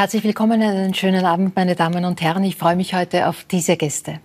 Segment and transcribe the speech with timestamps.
[0.00, 2.42] Herzlich willkommen, einen schönen Abend, meine Damen und Herren.
[2.44, 4.20] Ich freue mich heute auf diese Gäste.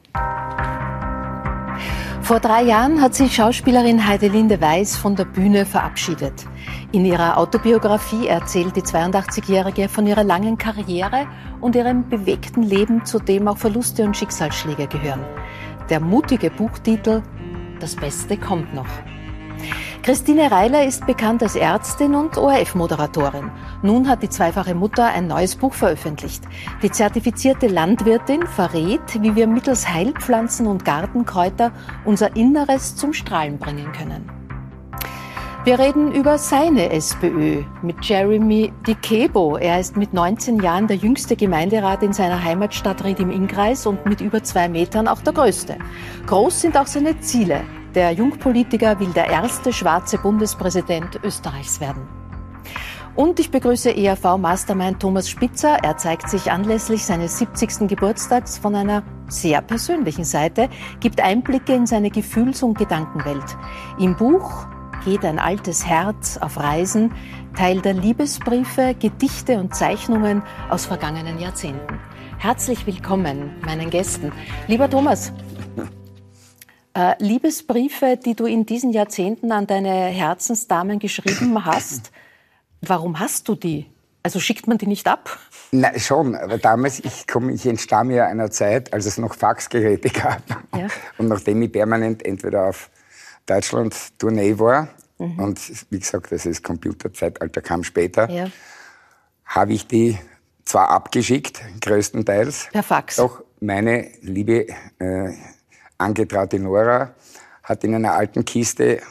[2.21, 6.45] Vor drei Jahren hat sich Schauspielerin Heidelinde Weiß von der Bühne verabschiedet.
[6.93, 11.27] In ihrer Autobiografie erzählt die 82-Jährige von ihrer langen Karriere
[11.59, 15.25] und ihrem bewegten Leben, zu dem auch Verluste und Schicksalsschläge gehören.
[15.89, 17.21] Der mutige Buchtitel
[17.81, 18.87] Das Beste kommt noch.
[20.05, 23.49] Christine Reiler ist bekannt als Ärztin und ORF-Moderatorin.
[23.81, 26.43] Nun hat die zweifache Mutter ein neues Buch veröffentlicht.
[26.83, 31.71] Die zertifizierte Landwirtin verrät, wie wir mittels Heilpflanzen und Gartenkräuter
[32.05, 34.29] unser Inneres zum Strahlen bringen können.
[35.63, 39.57] Wir reden über seine SPÖ mit Jeremy Dikebo.
[39.57, 44.05] Er ist mit 19 Jahren der jüngste Gemeinderat in seiner Heimatstadt Ried im Innkreis und
[44.05, 45.79] mit über zwei Metern auch der größte.
[46.27, 47.61] Groß sind auch seine Ziele.
[47.95, 52.05] Der Jungpolitiker will der erste schwarze Bundespräsident Österreichs werden.
[53.15, 55.77] Und ich begrüße ERV-Mastermind Thomas Spitzer.
[55.81, 57.87] Er zeigt sich anlässlich seines 70.
[57.87, 60.67] Geburtstags von einer sehr persönlichen Seite,
[60.99, 63.57] gibt Einblicke in seine Gefühls- und Gedankenwelt.
[63.97, 64.67] Im Buch
[65.05, 67.13] geht ein altes Herz auf Reisen,
[67.55, 71.97] teilt er Liebesbriefe, Gedichte und Zeichnungen aus vergangenen Jahrzehnten.
[72.39, 74.33] Herzlich willkommen meinen Gästen.
[74.67, 75.31] Lieber Thomas,
[77.19, 82.11] Liebesbriefe, die du in diesen Jahrzehnten an deine Herzensdamen geschrieben hast,
[82.81, 83.87] warum hast du die?
[84.23, 85.37] Also schickt man die nicht ab?
[85.71, 86.35] Nein, schon.
[86.35, 90.41] Aber damals, ich, komm, ich entstamme ja einer Zeit, als es noch Faxgeräte gab.
[90.75, 90.87] Ja.
[91.17, 92.89] Und nachdem ich permanent entweder auf
[93.45, 94.87] Deutschland Tournee war,
[95.19, 95.39] mhm.
[95.39, 95.59] und
[95.91, 98.47] wie gesagt, das ist Computerzeitalter kam später, ja.
[99.45, 100.17] habe ich die
[100.63, 102.69] zwar abgeschickt, größtenteils.
[102.71, 103.17] Per Fax.
[103.17, 105.33] Doch meine liebe äh,
[105.97, 107.13] angetraute Nora
[107.63, 109.01] hat in einer alten Kiste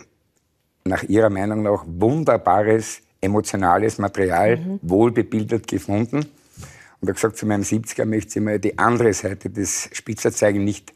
[0.85, 4.81] nach ihrer Meinung nach wunderbares emotionales Material, mhm.
[4.83, 6.27] wohlbebildert gefunden.
[7.01, 10.65] Und hat gesagt, zu meinem 70er möchte sie mal die andere Seite des Spitzer zeigen,
[10.65, 10.93] nicht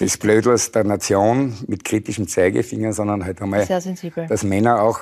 [0.00, 3.66] des Blödels der Nation mit kritischem Zeigefinger, sondern halt einmal,
[4.28, 5.00] dass Männer auch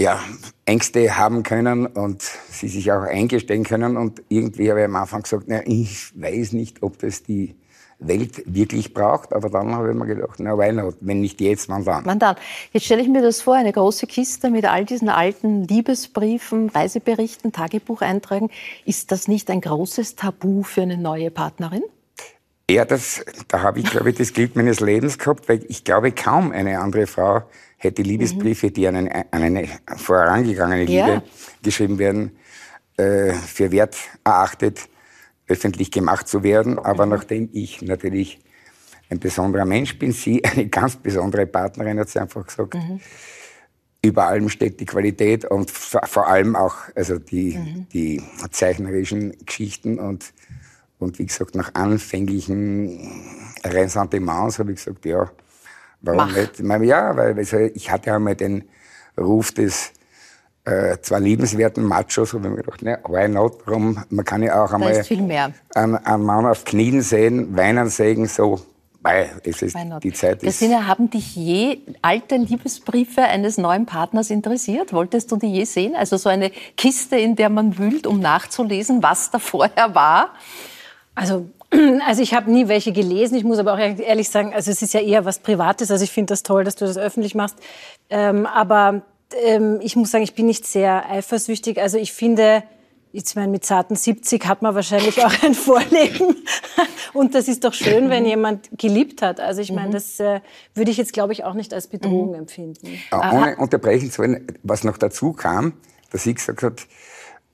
[0.00, 0.18] ja,
[0.64, 3.96] Ängste haben können und sie sich auch eingestehen können.
[3.98, 7.54] Und irgendwie habe ich am Anfang gesagt, na, ich weiß nicht, ob das die
[8.00, 9.32] Welt wirklich braucht.
[9.32, 10.96] Aber dann habe ich mir gedacht, na, why not?
[11.00, 12.04] Wenn nicht jetzt, wann dann?
[12.04, 12.36] Wann dann?
[12.72, 17.52] Jetzt stelle ich mir das vor, eine große Kiste mit all diesen alten Liebesbriefen, Reiseberichten,
[17.52, 18.50] Tagebucheinträgen.
[18.84, 21.82] Ist das nicht ein großes Tabu für eine neue Partnerin?
[22.70, 26.12] Ja, das, da habe ich, glaube ich, das Glück meines Lebens gehabt, weil ich glaube,
[26.12, 27.42] kaum eine andere Frau
[27.78, 31.22] hätte Liebesbriefe, die an eine, an eine vorangegangene Liebe ja.
[31.62, 32.36] geschrieben werden,
[32.96, 34.88] äh, für wert erachtet
[35.50, 36.78] öffentlich gemacht zu werden.
[36.78, 38.40] Aber nachdem ich natürlich
[39.10, 43.00] ein besonderer Mensch bin, sie eine ganz besondere Partnerin, hat sie einfach gesagt, mhm.
[44.02, 47.86] über allem steht die Qualität und vor allem auch also die, mhm.
[47.92, 50.32] die zeichnerischen Geschichten und,
[50.98, 55.30] und wie gesagt, nach anfänglichen Ressentiments habe ich gesagt, ja,
[56.00, 56.36] warum Mach.
[56.36, 56.60] nicht?
[56.86, 57.38] Ja, weil
[57.74, 58.64] ich hatte einmal den
[59.18, 59.92] Ruf des
[60.70, 63.58] äh, zwar liebenswerten Machos, habe ich mir gedacht, ne, why not?
[63.66, 64.02] Warum?
[64.08, 65.02] Man kann ja auch einmal
[65.74, 68.60] einen, einen Mann auf Knien sehen, weinen sehen, so
[69.02, 74.92] weil es ist die Zeit Christine, haben dich je alte Liebesbriefe eines neuen Partners interessiert?
[74.92, 75.96] Wolltest du die je sehen?
[75.96, 80.34] Also so eine Kiste, in der man wühlt, um nachzulesen, was da vorher war?
[81.14, 81.46] Also
[82.06, 83.36] also ich habe nie welche gelesen.
[83.36, 85.90] Ich muss aber auch ehrlich sagen, also es ist ja eher was Privates.
[85.90, 87.56] Also ich finde das toll, dass du das öffentlich machst.
[88.10, 89.02] Ähm, aber
[89.44, 91.80] ähm, ich muss sagen, ich bin nicht sehr eifersüchtig.
[91.80, 92.62] Also ich finde,
[93.12, 96.36] ich meine, mit zarten 70 hat man wahrscheinlich auch ein Vorleben.
[97.12, 99.40] Und das ist doch schön, wenn jemand geliebt hat.
[99.40, 99.92] Also ich meine, mhm.
[99.92, 100.40] das äh,
[100.74, 102.34] würde ich jetzt, glaube ich, auch nicht als Bedrohung mhm.
[102.34, 102.88] empfinden.
[103.10, 105.74] Ja, ohne unterbrechen zu wollen, was noch dazu kam,
[106.12, 106.76] dass ich gesagt habe,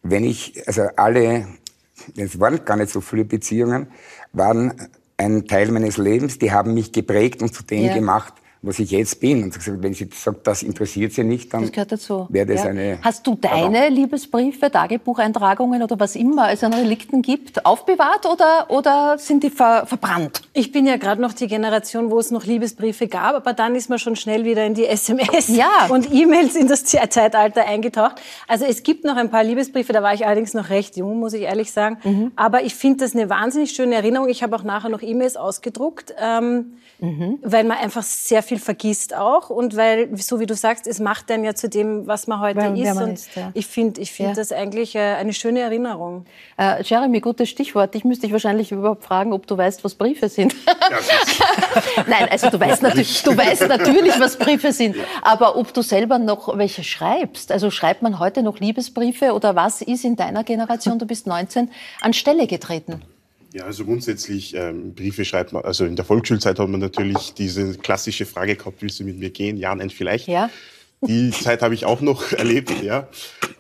[0.03, 1.47] wenn ich, also alle,
[2.17, 3.89] es waren gar nicht so viele Beziehungen,
[4.33, 7.95] waren ein Teil meines Lebens, die haben mich geprägt und zu dem ja.
[7.95, 8.35] gemacht,
[8.67, 9.45] was ich jetzt bin.
[9.45, 12.71] Und gesagt, wenn sie sagt, das interessiert sie nicht, dann wäre das ja.
[12.71, 12.99] eine...
[13.03, 18.67] Hast du deine aber Liebesbriefe, Tagebucheintragungen oder was immer es an Relikten gibt, aufbewahrt oder,
[18.69, 20.43] oder sind die ver verbrannt?
[20.53, 23.89] Ich bin ja gerade noch die Generation, wo es noch Liebesbriefe gab, aber dann ist
[23.89, 25.87] man schon schnell wieder in die SMS ja.
[25.89, 28.17] und E-Mails in das Zeitalter eingetaucht.
[28.49, 31.33] Also es gibt noch ein paar Liebesbriefe, da war ich allerdings noch recht jung, muss
[31.33, 31.99] ich ehrlich sagen.
[32.03, 32.33] Mhm.
[32.37, 34.29] Aber ich finde das eine wahnsinnig schöne Erinnerung.
[34.29, 37.39] Ich habe auch nachher noch E-Mails ausgedruckt, ähm, mhm.
[37.43, 41.31] weil man einfach sehr viel vergisst auch und weil, so wie du sagst, es macht
[41.31, 42.95] dann ja zu dem, was man heute weil, ist.
[42.95, 43.51] Man und ist, ja.
[43.55, 44.35] ich finde ich find ja.
[44.35, 46.25] das eigentlich äh, eine schöne Erinnerung.
[46.59, 47.95] Äh, Jeremy, gutes Stichwort.
[47.95, 50.55] Ich müsste dich wahrscheinlich überhaupt fragen, ob du weißt, was Briefe sind.
[50.55, 54.97] Ja, Nein, also du weißt, natürlich, du weißt natürlich, was Briefe sind.
[55.23, 59.83] Aber ob du selber noch welche schreibst, also schreibt man heute noch Liebesbriefe oder was
[59.83, 61.71] ist in deiner Generation, du bist 19,
[62.01, 63.03] an Stelle getreten?
[63.57, 67.73] Ja, also grundsätzlich ähm, Briefe schreibt man, also in der Volksschulzeit hat man natürlich diese
[67.79, 69.57] klassische Frage gehabt, willst du mit mir gehen?
[69.57, 70.29] Ja, nein, vielleicht.
[70.29, 70.51] Ja.
[71.01, 73.09] Die Zeit habe ich auch noch erlebt, ja.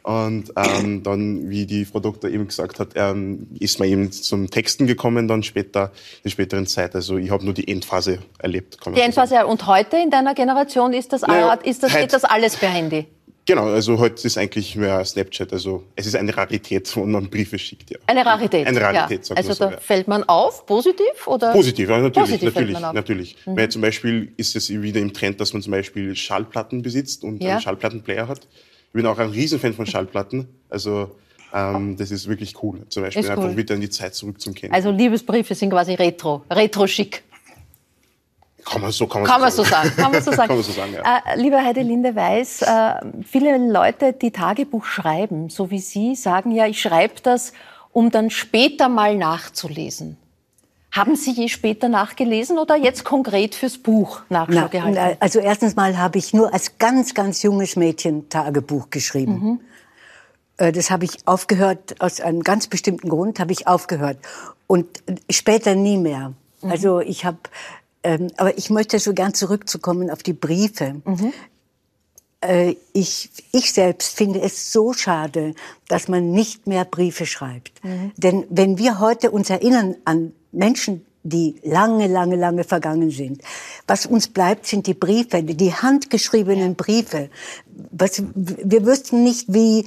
[0.02, 4.50] Und ähm, dann, wie die Frau Doktor eben gesagt hat, ähm, ist man eben zum
[4.50, 5.84] Texten gekommen, dann später,
[6.16, 6.94] in der späteren Zeit.
[6.94, 8.76] Also ich habe nur die Endphase erlebt.
[8.94, 9.48] die Endphase, sagen.
[9.48, 13.06] und heute in deiner Generation ist das, naja, ist das, geht das alles per Handy?
[13.46, 15.52] Genau, also heute ist eigentlich mehr Snapchat.
[15.52, 17.90] Also es ist eine Rarität, wo man Briefe schickt.
[17.90, 17.98] Ja.
[18.08, 18.66] Eine Rarität.
[18.66, 19.36] Eine Rarität, ja.
[19.36, 19.78] Also da ja.
[19.78, 21.52] fällt man auf, positiv oder?
[21.52, 23.36] Positiv, ja, natürlich, positiv natürlich, natürlich.
[23.46, 23.56] Mhm.
[23.56, 27.40] Weil zum Beispiel ist es wieder im Trend, dass man zum Beispiel Schallplatten besitzt und
[27.40, 27.52] ja.
[27.52, 28.40] einen Schallplattenplayer hat.
[28.88, 30.48] Ich bin auch ein Riesenfan von Schallplatten.
[30.68, 31.12] Also
[31.54, 32.80] ähm, das ist wirklich cool.
[32.88, 34.74] Zum Beispiel ist einfach wieder in die Zeit zurück zum Kennen.
[34.74, 37.22] Also Liebesbriefe sind quasi retro, retro-schick.
[38.66, 39.92] Kann man so, kann man, kann man so sagen.
[39.96, 40.48] Kann man so sagen.
[40.48, 41.22] kann man so sagen ja.
[41.24, 46.66] äh, lieber Heidelinde Weiß, äh, viele Leute, die Tagebuch schreiben, so wie Sie, sagen ja,
[46.66, 47.52] ich schreibe das,
[47.92, 50.16] um dann später mal nachzulesen.
[50.90, 55.16] Haben Sie je später nachgelesen oder jetzt konkret fürs Buch Nachschau gehalten?
[55.20, 59.32] Also erstens mal habe ich nur als ganz, ganz junges Mädchen Tagebuch geschrieben.
[59.32, 59.60] Mhm.
[60.56, 64.18] Äh, das habe ich aufgehört, aus einem ganz bestimmten Grund habe ich aufgehört.
[64.66, 64.86] Und
[65.30, 66.32] später nie mehr.
[66.62, 66.70] Mhm.
[66.70, 67.38] Also ich habe
[68.06, 71.02] ähm, aber ich möchte so gern zurückzukommen auf die Briefe.
[71.04, 71.32] Mhm.
[72.40, 75.54] Äh, ich, ich selbst finde es so schade,
[75.88, 77.82] dass man nicht mehr Briefe schreibt.
[77.82, 78.12] Mhm.
[78.16, 83.42] Denn wenn wir heute uns erinnern an Menschen, die lange, lange, lange vergangen sind.
[83.88, 87.30] Was uns bleibt, sind die Briefe, die handgeschriebenen Briefe.
[87.90, 89.86] Was, wir wüssten nicht, wie,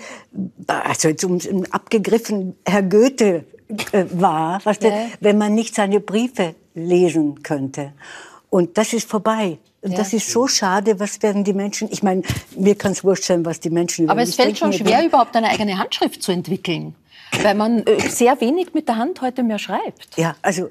[0.68, 1.40] also jetzt um,
[1.72, 3.46] abgegriffen, Herr Goethe
[3.94, 4.90] äh, war, was ja.
[4.90, 7.94] der, wenn man nicht seine Briefe lesen könnte.
[8.50, 9.60] Und das ist vorbei.
[9.82, 9.98] Und ja.
[9.98, 12.24] das ist so schade, was werden die Menschen, ich meine,
[12.56, 15.36] mir kann es wurscht sein, was die Menschen über Aber es fällt schon schwer, überhaupt
[15.36, 16.96] eine eigene Handschrift zu entwickeln,
[17.42, 20.18] weil man äh, sehr wenig mit der Hand heute mehr schreibt.
[20.18, 20.70] Ja, also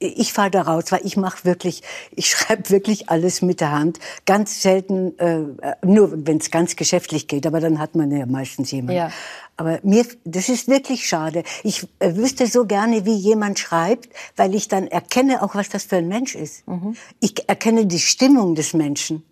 [0.00, 1.82] ich fahre da raus, weil ich mache wirklich,
[2.14, 3.98] ich schreibe wirklich alles mit der Hand.
[4.26, 5.40] Ganz selten, äh,
[5.84, 8.96] nur wenn es ganz geschäftlich geht, aber dann hat man ja meistens jemanden.
[8.96, 9.10] Ja.
[9.56, 11.42] Aber mir, das ist wirklich schade.
[11.64, 15.84] Ich äh, wüsste so gerne, wie jemand schreibt, weil ich dann erkenne auch, was das
[15.84, 16.66] für ein Mensch ist.
[16.68, 16.96] Mhm.
[17.18, 19.24] Ich erkenne die Stimmung des Menschen,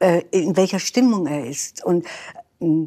[0.00, 1.84] äh, in welcher Stimmung er ist.
[1.84, 2.04] Und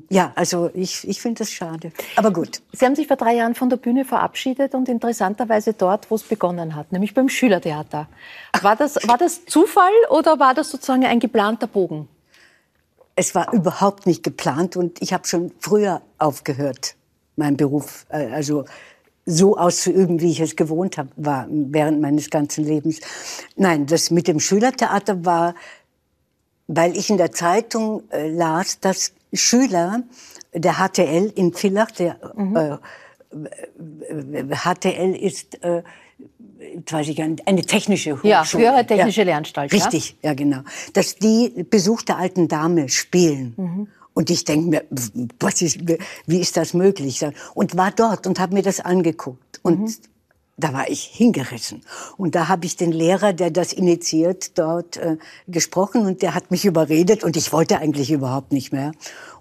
[0.09, 1.91] ja, also ich, ich finde das schade.
[2.15, 2.61] Aber gut.
[2.73, 6.23] Sie haben sich vor drei Jahren von der Bühne verabschiedet und interessanterweise dort, wo es
[6.23, 8.07] begonnen hat, nämlich beim Schülertheater.
[8.61, 12.07] War das, war das Zufall oder war das sozusagen ein geplanter Bogen?
[13.15, 16.95] Es war überhaupt nicht geplant und ich habe schon früher aufgehört,
[17.35, 18.65] meinen Beruf, äh, also
[19.25, 23.01] so auszuüben, wie ich es gewohnt habe, war während meines ganzen Lebens.
[23.57, 25.53] Nein, das mit dem Schülertheater war,
[26.67, 30.03] weil ich in der Zeitung äh, las, dass Schüler
[30.53, 32.55] der HTL in Villach, der mhm.
[32.55, 32.77] äh,
[34.55, 35.83] HTL ist, äh,
[36.89, 38.31] weiß ich, eine technische Hochschule.
[38.31, 39.71] Ja, höhere technische ja, Lernanstalt.
[39.71, 40.29] Richtig, ja.
[40.29, 40.33] ja.
[40.33, 40.61] genau.
[40.93, 43.53] Dass die Besuch der alten Dame spielen.
[43.57, 43.87] Mhm.
[44.13, 44.83] Und ich denke mir,
[45.39, 45.79] was ist,
[46.25, 47.23] wie ist das möglich?
[47.53, 49.59] Und war dort und habe mir das angeguckt.
[49.61, 49.93] Und mhm
[50.57, 51.81] da war ich hingerissen.
[52.17, 56.49] Und da habe ich den Lehrer, der das initiiert, dort äh, gesprochen und der hat
[56.49, 58.91] mich überredet und ich wollte eigentlich überhaupt nicht mehr.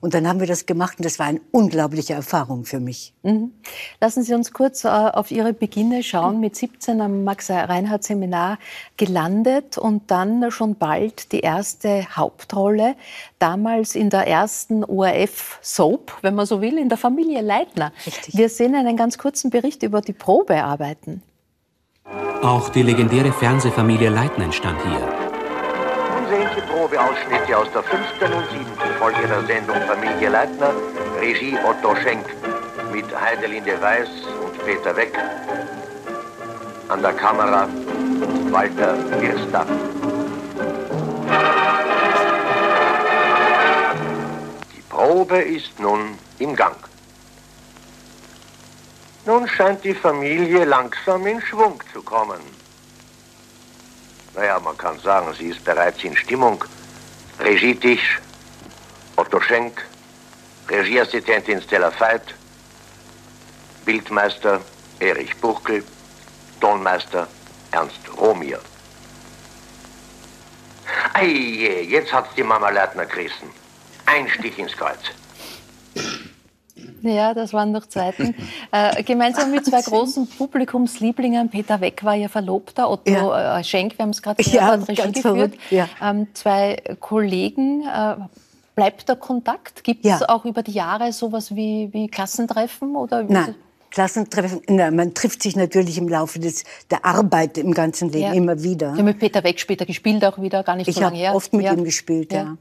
[0.07, 3.13] Und dann haben wir das gemacht und das war eine unglaubliche Erfahrung für mich.
[3.25, 3.51] Mhm.
[4.01, 6.39] Lassen Sie uns kurz äh, auf Ihre Beginne schauen.
[6.39, 8.61] Mit 17 am Max-Reinhardt-Seminar
[8.97, 12.95] gelandet und dann schon bald die erste Hauptrolle.
[13.41, 17.93] Damals in der ersten ORF-Soap, wenn man so will, in der Familie Leitner.
[18.07, 18.37] Richtig.
[18.39, 21.21] Wir sehen einen ganz kurzen Bericht über die Probearbeiten.
[22.43, 25.26] Auch die legendäre Fernsehfamilie Leitner entstand hier.
[26.77, 30.75] Probeausschnitte aus der fünften und siebten Folge der Sendung Familie Leitner,
[31.19, 32.27] Regie Otto Schenk,
[32.93, 34.11] mit Heidelinde Weiß
[34.45, 35.19] und Peter Weck.
[36.91, 37.67] An der Kamera
[38.51, 39.67] Walter Wirster.
[44.77, 46.77] Die Probe ist nun im Gang.
[49.25, 52.66] Nun scheint die Familie langsam in Schwung zu kommen.
[54.37, 56.63] Naja, man kann sagen, sie ist bereits in Stimmung.
[57.41, 58.21] Regietisch,
[59.17, 59.83] Otto Schenk,
[60.69, 62.35] Regieassistentin Stella Veit,
[63.87, 64.61] Bildmeister
[65.01, 65.83] Erich Buchel,
[66.61, 67.27] Tonmeister
[67.71, 68.61] Ernst Romier.
[71.15, 73.51] Eie, jetzt hat's die Mama Leitner gerissen.
[74.05, 75.01] Ein Stich ins Kreuz.
[77.03, 78.35] Ja, das waren noch Zeiten.
[78.73, 83.61] Äh, gemeinsam mit zwei großen Publikumslieblingen, Peter Weck war ihr Verlobter, Otto ja.
[83.61, 85.55] Äh, Schenk, wir haben es gerade ja, hat Regie geführt.
[85.71, 85.89] Ja.
[86.03, 87.83] Ähm, zwei Kollegen.
[87.83, 88.17] Äh,
[88.77, 89.83] bleibt der Kontakt?
[89.83, 90.29] Gibt es ja.
[90.29, 92.95] auch über die Jahre sowas wie, wie Klassentreffen?
[92.95, 93.57] Oder Nein.
[93.91, 98.63] Klassentreffen, na, man trifft sich natürlich im Laufe des, der Arbeit im ganzen Leben immer
[98.63, 98.93] wieder.
[98.93, 101.23] Sie haben mit Peter Weck später gespielt auch wieder, gar nicht ich so lange her.
[101.23, 102.59] Ich habe oft mit ihm gespielt, ja.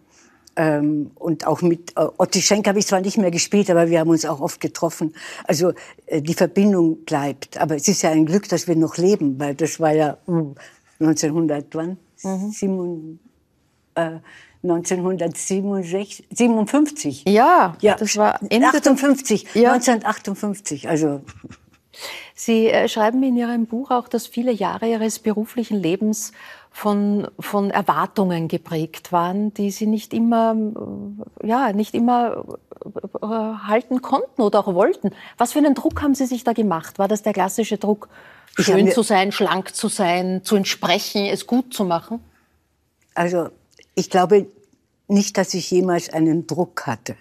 [0.57, 3.99] Ähm, und auch mit äh, Otti Schenk habe ich zwar nicht mehr gespielt, aber wir
[3.99, 5.13] haben uns auch oft getroffen.
[5.43, 5.73] Also
[6.05, 7.59] äh, die Verbindung bleibt.
[7.59, 10.55] Aber es ist ja ein Glück, dass wir noch leben, weil das war ja uh,
[10.99, 11.97] 1900, wann?
[12.23, 12.51] Mhm.
[12.51, 13.19] Simon,
[13.95, 14.19] äh,
[14.63, 17.23] 1957.
[17.27, 19.73] Ja, ja, das war Ende 58, ja.
[19.73, 20.89] 1958.
[20.89, 21.21] Also
[22.33, 26.31] Sie äh, schreiben in Ihrem Buch auch, dass viele Jahre Ihres beruflichen Lebens
[26.71, 30.55] von, von Erwartungen geprägt waren, die Sie nicht immer,
[31.41, 32.43] äh, ja, nicht immer
[33.21, 35.11] äh, halten konnten oder auch wollten.
[35.37, 36.99] Was für einen Druck haben Sie sich da gemacht?
[36.99, 38.09] War das der klassische Druck,
[38.57, 42.19] schön zu sein, schlank zu sein, zu entsprechen, es gut zu machen?
[43.13, 43.49] Also
[43.95, 44.47] ich glaube
[45.07, 47.15] nicht, dass ich jemals einen Druck hatte.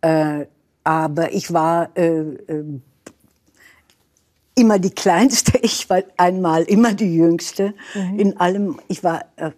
[0.00, 0.46] Äh,
[0.84, 2.80] aber ich war äh, äh,
[4.62, 8.18] immer die Kleinste, ich war einmal immer die Jüngste mhm.
[8.18, 8.78] in allem.
[8.88, 9.50] Ich war, äh,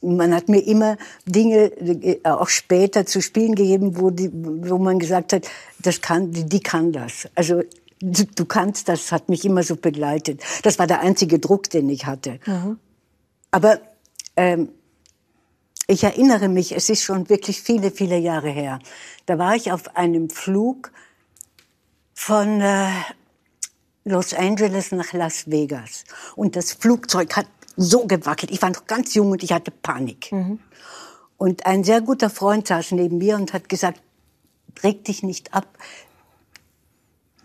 [0.00, 5.00] man hat mir immer Dinge äh, auch später zu spielen gegeben, wo, die, wo man
[5.00, 5.48] gesagt hat,
[5.80, 7.28] das kann, die, die kann das.
[7.34, 7.62] Also
[8.00, 10.40] du, du, kannst das, hat mich immer so begleitet.
[10.62, 12.38] Das war der einzige Druck, den ich hatte.
[12.46, 12.78] Mhm.
[13.50, 13.80] Aber
[14.36, 14.68] ähm,
[15.88, 18.78] ich erinnere mich, es ist schon wirklich viele, viele Jahre her.
[19.26, 20.92] Da war ich auf einem Flug
[22.14, 22.86] von äh,
[24.04, 26.04] Los Angeles nach Las Vegas.
[26.34, 28.50] Und das Flugzeug hat so gewackelt.
[28.50, 30.32] Ich war noch ganz jung und ich hatte Panik.
[30.32, 30.58] Mhm.
[31.36, 34.00] Und ein sehr guter Freund saß neben mir und hat gesagt,
[34.82, 35.66] reg dich nicht ab.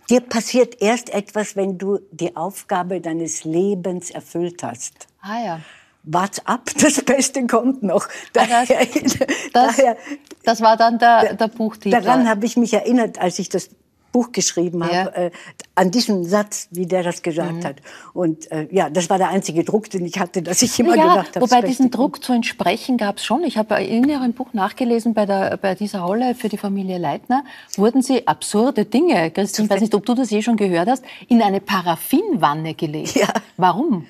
[0.09, 5.07] Dir passiert erst etwas, wenn du die Aufgabe deines Lebens erfüllt hast.
[5.21, 5.61] Ah ja.
[6.03, 8.07] Wart ab, das Beste kommt noch.
[8.33, 9.17] Daher, das,
[9.53, 9.97] daher,
[10.43, 11.89] das war dann der, der Buchtitel.
[12.01, 13.69] Daran habe ich mich erinnert, als ich das
[14.11, 15.05] Buch geschrieben habe, ja.
[15.07, 15.31] äh,
[15.75, 17.63] an diesem Satz, wie der das gesagt mhm.
[17.63, 17.75] hat.
[18.13, 21.09] Und äh, ja, das war der einzige Druck, den ich hatte, dass ich immer ja,
[21.09, 21.41] gedacht habe.
[21.41, 23.43] Wobei diesen Druck zu entsprechen gab es schon.
[23.43, 27.43] Ich habe in Ihrem Buch nachgelesen, bei, der, bei dieser Rolle für die Familie Leitner
[27.75, 31.03] wurden Sie absurde Dinge, Christian, ich weiß nicht, ob du das eh schon gehört hast,
[31.27, 33.15] in eine Paraffinwanne gelegt.
[33.15, 33.33] Ja.
[33.57, 34.05] Warum?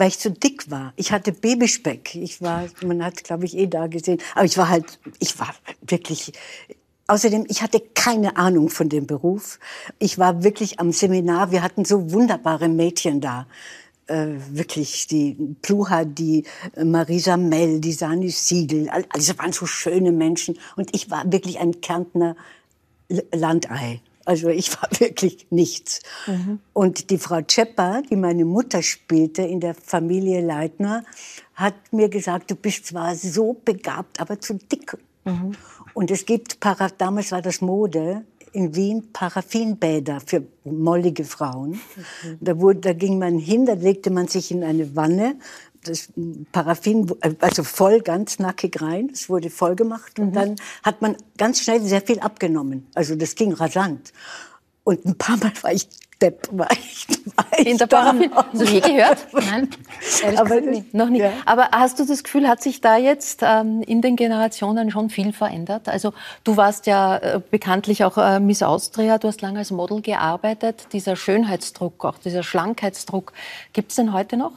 [0.00, 0.94] weil ich zu dick war.
[0.96, 2.14] Ich hatte Babyspeck.
[2.14, 4.18] Ich war, man hat, glaube ich, eh da gesehen.
[4.34, 6.32] Aber ich war halt, ich war wirklich,
[7.10, 9.58] Außerdem, ich hatte keine Ahnung von dem Beruf.
[9.98, 11.50] Ich war wirklich am Seminar.
[11.50, 13.48] Wir hatten so wunderbare Mädchen da.
[14.06, 16.44] Äh, wirklich, die Pluha, die
[16.76, 18.88] Marisa Mell, die Sani Siegel.
[19.08, 20.56] Also waren so schöne Menschen.
[20.76, 22.36] Und ich war wirklich ein Kärntner
[23.34, 24.00] Landei.
[24.24, 26.02] Also ich war wirklich nichts.
[26.28, 26.60] Mhm.
[26.72, 31.02] Und die Frau Czepper, die meine Mutter spielte in der Familie Leitner,
[31.56, 34.96] hat mir gesagt, du bist zwar so begabt, aber zu dick.
[35.24, 35.56] Mhm.
[35.94, 36.58] Und es gibt,
[36.98, 41.72] damals war das Mode, in Wien Paraffinbäder für mollige Frauen.
[41.72, 42.38] Mhm.
[42.40, 45.36] Da, wurde, da ging man hin, da legte man sich in eine Wanne,
[45.84, 46.08] das
[46.52, 49.10] Paraffin, also voll, ganz nackig rein.
[49.12, 50.34] Es wurde voll gemacht und mhm.
[50.34, 52.86] dann hat man ganz schnell sehr viel abgenommen.
[52.94, 54.12] Also das ging rasant.
[54.90, 55.86] Und ein paar Mal war ich
[56.20, 57.06] Depp war ich,
[57.36, 58.30] war ich In der Paraffin.
[58.34, 59.26] Hast du je gehört?
[59.32, 59.68] Nein,
[60.36, 60.92] aber nicht.
[60.92, 61.22] noch nicht.
[61.22, 61.32] Ja.
[61.46, 65.32] Aber hast du das Gefühl, hat sich da jetzt ähm, in den Generationen schon viel
[65.32, 65.88] verändert?
[65.88, 66.12] Also
[66.44, 70.88] du warst ja äh, bekanntlich auch äh, Miss Austria, du hast lange als Model gearbeitet.
[70.92, 73.32] Dieser Schönheitsdruck, auch dieser Schlankheitsdruck,
[73.72, 74.52] gibt es denn heute noch?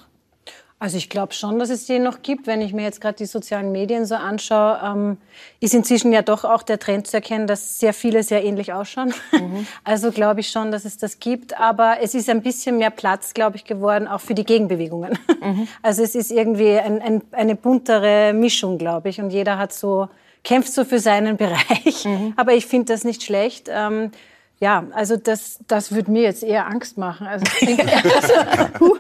[0.84, 2.46] Also ich glaube schon, dass es den noch gibt.
[2.46, 5.18] Wenn ich mir jetzt gerade die sozialen Medien so anschaue, ähm,
[5.62, 9.14] ist inzwischen ja doch auch der Trend zu erkennen, dass sehr viele sehr ähnlich ausschauen.
[9.32, 9.66] Mhm.
[9.86, 11.58] Also glaube ich schon, dass es das gibt.
[11.58, 15.18] Aber es ist ein bisschen mehr Platz, glaube ich, geworden, auch für die Gegenbewegungen.
[15.42, 15.70] Mhm.
[15.82, 19.22] Also es ist irgendwie ein, ein, eine buntere Mischung, glaube ich.
[19.22, 20.10] Und jeder hat so,
[20.44, 22.04] kämpft so für seinen Bereich.
[22.04, 22.34] Mhm.
[22.36, 23.70] Aber ich finde das nicht schlecht.
[23.72, 24.12] Ähm,
[24.60, 27.28] ja, also das, das würde mir jetzt eher Angst machen.
[27.28, 28.98] Also ich, also,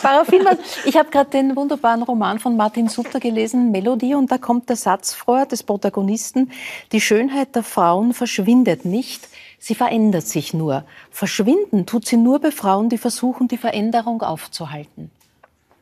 [0.00, 0.40] Paraffin,
[0.86, 4.76] ich habe gerade den wunderbaren Roman von Martin Sutter gelesen, Melodie, und da kommt der
[4.76, 6.50] Satz vor des Protagonisten,
[6.92, 9.28] die Schönheit der Frauen verschwindet nicht,
[9.58, 10.84] sie verändert sich nur.
[11.10, 15.10] Verschwinden tut sie nur bei Frauen, die versuchen, die Veränderung aufzuhalten.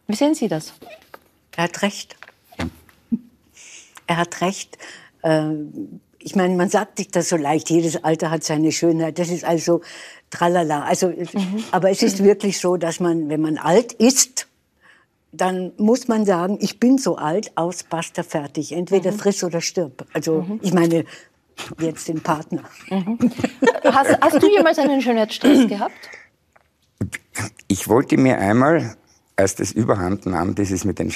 [0.08, 0.72] Wie sehen Sie das?
[1.54, 2.16] Er hat recht.
[4.08, 4.76] Er hat recht.
[5.22, 9.18] Ähm ich meine, man sagt sich das so leicht, jedes Alter hat seine Schönheit.
[9.18, 9.80] Das ist also
[10.30, 10.84] tralala.
[10.84, 11.64] Also, mhm.
[11.70, 14.46] aber es ist wirklich so, dass man, wenn man alt ist,
[15.32, 18.72] dann muss man sagen, ich bin so alt, aus, basta, fertig.
[18.72, 19.18] Entweder mhm.
[19.18, 20.06] friss oder stirb.
[20.12, 20.60] Also mhm.
[20.62, 21.04] ich meine
[21.80, 22.64] jetzt den Partner.
[22.90, 23.18] Mhm.
[23.84, 25.94] Hast, hast, du jemals einen Schönheitsstress gehabt?
[27.66, 28.96] Ich wollte mir einmal,
[29.36, 31.10] als das überhand nahm, dieses mit den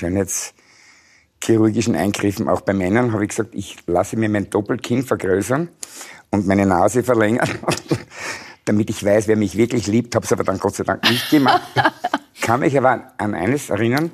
[1.45, 5.69] Schönheitschirurgischen Eingriffen, auch bei Männern, habe ich gesagt, ich lasse mir mein Doppelkinn vergrößern
[6.31, 7.49] und meine Nase verlängern,
[8.65, 10.15] damit ich weiß, wer mich wirklich liebt.
[10.15, 11.61] Habe es aber dann Gott sei Dank nicht gemacht.
[12.41, 14.11] Kann mich aber an eines erinnern.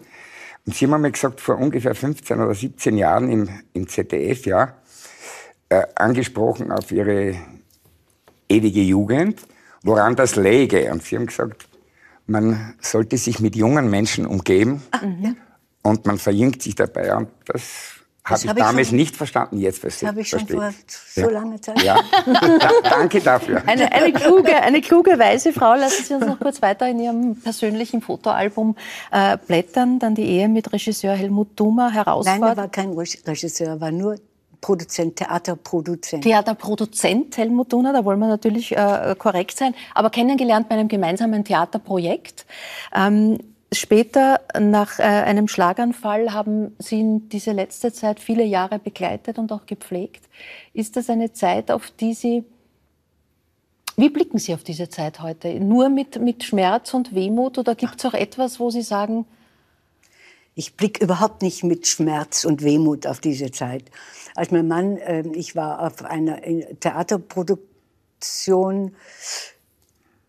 [0.67, 4.75] Und Sie haben mir gesagt, vor ungefähr 15 oder 17 Jahren im, im ZDF, ja,
[5.69, 7.37] äh, angesprochen auf Ihre
[8.49, 9.41] ewige Jugend,
[9.85, 10.91] woran das läge.
[10.93, 11.69] Und Sie haben gesagt,
[12.27, 14.83] man sollte sich mit jungen Menschen umgeben
[15.23, 15.35] ja.
[15.83, 17.15] Und man verjüngt sich dabei.
[17.17, 20.47] Und das habe ich hab damals schon, nicht verstanden, jetzt verstehe Das habe ich schon
[20.47, 21.31] vor so ja.
[21.31, 21.83] langer Zeit.
[21.83, 21.97] Ja.
[22.27, 22.71] ja.
[22.83, 23.63] danke dafür.
[23.67, 25.75] Eine, eine, kluge, eine kluge, weise Frau.
[25.75, 28.77] Lassen Sie uns noch kurz weiter in Ihrem persönlichen Fotoalbum
[29.11, 29.99] äh, blättern.
[29.99, 32.41] Dann die Ehe mit Regisseur Helmut Dummer herausfordert.
[32.41, 34.17] Nein, er war kein Regisseur, war nur
[34.61, 36.23] Produzent, Theaterproduzent.
[36.23, 41.45] Theaterproduzent Helmut Dunner, da wollen wir natürlich äh, korrekt sein, aber kennengelernt bei einem gemeinsamen
[41.45, 42.45] Theaterprojekt.
[42.95, 43.39] Ähm,
[43.73, 49.53] später, nach äh, einem Schlaganfall, haben Sie ihn diese letzte Zeit viele Jahre begleitet und
[49.53, 50.29] auch gepflegt.
[50.73, 52.45] Ist das eine Zeit, auf die Sie
[53.97, 55.61] wie blicken Sie auf diese Zeit heute?
[55.61, 59.27] Nur mit, mit Schmerz und Wehmut oder gibt es auch etwas, wo Sie sagen,
[60.55, 63.85] ich blicke überhaupt nicht mit Schmerz und Wehmut auf diese Zeit.
[64.35, 66.41] Als mein Mann, äh, ich war auf einer
[66.81, 68.95] Theaterproduktion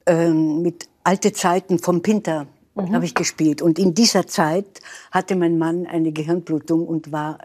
[0.05, 2.48] äh, mit Alte Zeiten vom Pinter
[2.89, 2.95] mhm.
[2.95, 3.61] habe ich gespielt.
[3.61, 7.39] Und in dieser Zeit hatte mein Mann eine Gehirnblutung und war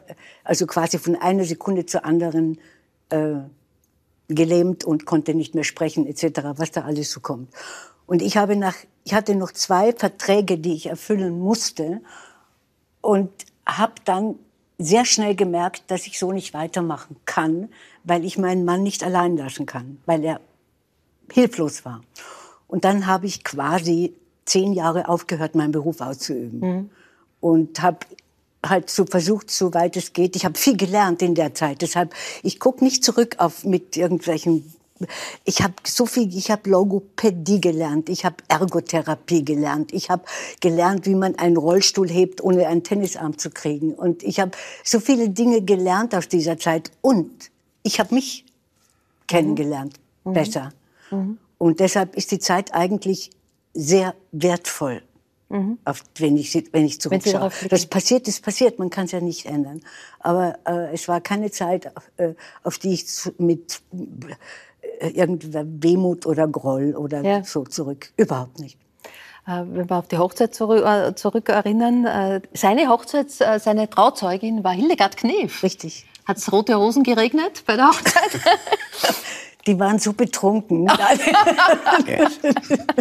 [0.45, 2.59] also quasi von einer Sekunde zur anderen
[3.11, 3.37] äh,
[4.29, 7.51] gelähmt und konnte nicht mehr sprechen etc., was da alles so kommt.
[8.07, 12.01] Und ich habe nach, ich hatte noch zwei Verträge, die ich erfüllen musste
[13.01, 13.31] und
[13.67, 14.37] habe dann
[14.79, 17.71] sehr schnell gemerkt, dass ich so nicht weitermachen kann,
[18.05, 20.41] weil ich meinen Mann nicht allein lassen kann, weil er
[21.33, 22.03] hilflos war.
[22.69, 24.15] Und dann habe ich quasi
[24.47, 26.61] zehn Jahre aufgehört, meinen Beruf auszuüben.
[26.61, 26.91] Mhm.
[27.41, 27.99] Und habe
[28.65, 30.35] halt so versucht, soweit es geht.
[30.35, 31.83] Ich habe viel gelernt in der Zeit.
[31.83, 34.73] Deshalb, ich gucke nicht zurück auf mit irgendwelchen
[35.45, 40.25] ich habe so viel, ich habe Logopädie gelernt, ich habe Ergotherapie gelernt, ich habe
[40.61, 43.93] gelernt, wie man einen Rollstuhl hebt, ohne einen Tennisarm zu kriegen.
[43.95, 44.53] Und ich habe
[44.85, 46.91] so viele Dinge gelernt aus dieser Zeit.
[47.03, 47.51] Und
[47.83, 48.45] ich habe mich
[49.27, 49.95] kennengelernt,
[50.25, 50.33] mhm.
[50.33, 50.73] besser.
[51.11, 51.39] Mhm.
[51.59, 53.31] Und deshalb ist die Zeit eigentlich
[53.77, 55.03] sehr wertvoll.
[55.49, 55.79] Mhm.
[55.85, 57.51] Auf, wenn ich wenn ich zurückschaue.
[57.71, 58.81] Das passiert, ist passiert.
[58.81, 59.81] Man kann es ja nicht ändern.
[60.19, 62.35] Aber äh, es war keine Zeit, äh,
[62.65, 63.07] auf die ich
[63.39, 63.81] mit
[65.01, 67.45] äh, irgendwer Wehmut oder Groll oder ja.
[67.45, 68.13] so zurück.
[68.17, 68.77] Überhaupt nicht.
[69.47, 74.73] Äh, wenn wir auf die Hochzeit zurück, äh, zurück erinnern, seine Hochzeit, seine Trauzeugin war
[74.73, 75.63] Hildegard Knef.
[75.63, 76.07] Richtig.
[76.25, 78.33] Hat es rote Rosen geregnet bei der Hochzeit?
[79.67, 80.87] Die waren so betrunken.
[80.87, 80.99] das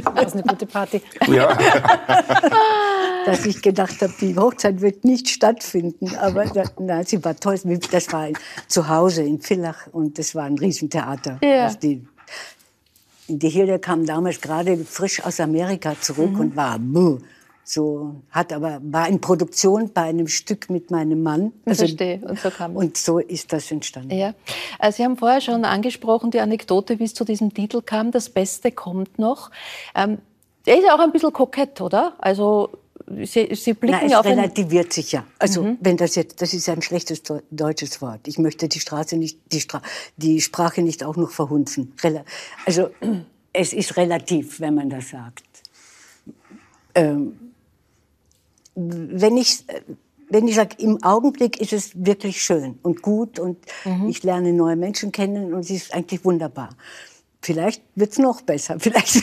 [0.04, 1.02] war eine gute Party.
[1.28, 1.56] Ja.
[3.26, 6.16] Dass ich gedacht habe, die Hochzeit wird nicht stattfinden.
[6.16, 6.46] Aber
[6.80, 7.60] na, sie war toll.
[7.92, 8.30] Das war
[8.68, 11.38] zu Hause in Villach und das war ein Riesentheater.
[11.44, 11.72] Ja.
[11.74, 12.08] Die,
[13.28, 16.40] die Hilde kam damals gerade frisch aus Amerika zurück mhm.
[16.40, 17.20] und war buh,
[17.68, 21.52] so hat aber war in Produktion bei einem Stück mit meinem Mann.
[21.66, 22.22] Also, Verstehe.
[22.24, 24.16] Und so kam Und so ist das entstanden.
[24.16, 24.36] Ja.
[24.80, 28.12] Äh, Sie haben vorher schon angesprochen die Anekdote, wie es zu diesem Titel kam.
[28.12, 29.50] Das Beste kommt noch.
[29.96, 30.20] Ähm,
[30.68, 32.14] der ist ja auch ein bisschen kokett, oder?
[32.20, 32.70] Also
[33.08, 35.26] Sie, Sie blicken Na, es auf relativiert sich ja.
[35.38, 35.78] Also mhm.
[35.80, 38.28] wenn das jetzt, das ist ein schlechtes deutsches Wort.
[38.28, 39.82] Ich möchte die Straße nicht, die, Stra
[40.18, 41.94] die Sprache nicht auch noch verhunzen.
[42.66, 42.90] Also
[43.54, 45.44] es ist relativ, wenn man das sagt.
[46.96, 47.45] Ähm,
[48.76, 49.66] wenn ich,
[50.30, 54.10] wenn ich sage, im Augenblick ist es wirklich schön und gut und mhm.
[54.10, 56.70] ich lerne neue Menschen kennen und es ist eigentlich wunderbar.
[57.42, 58.78] Vielleicht wird's noch besser.
[58.80, 59.22] Vielleicht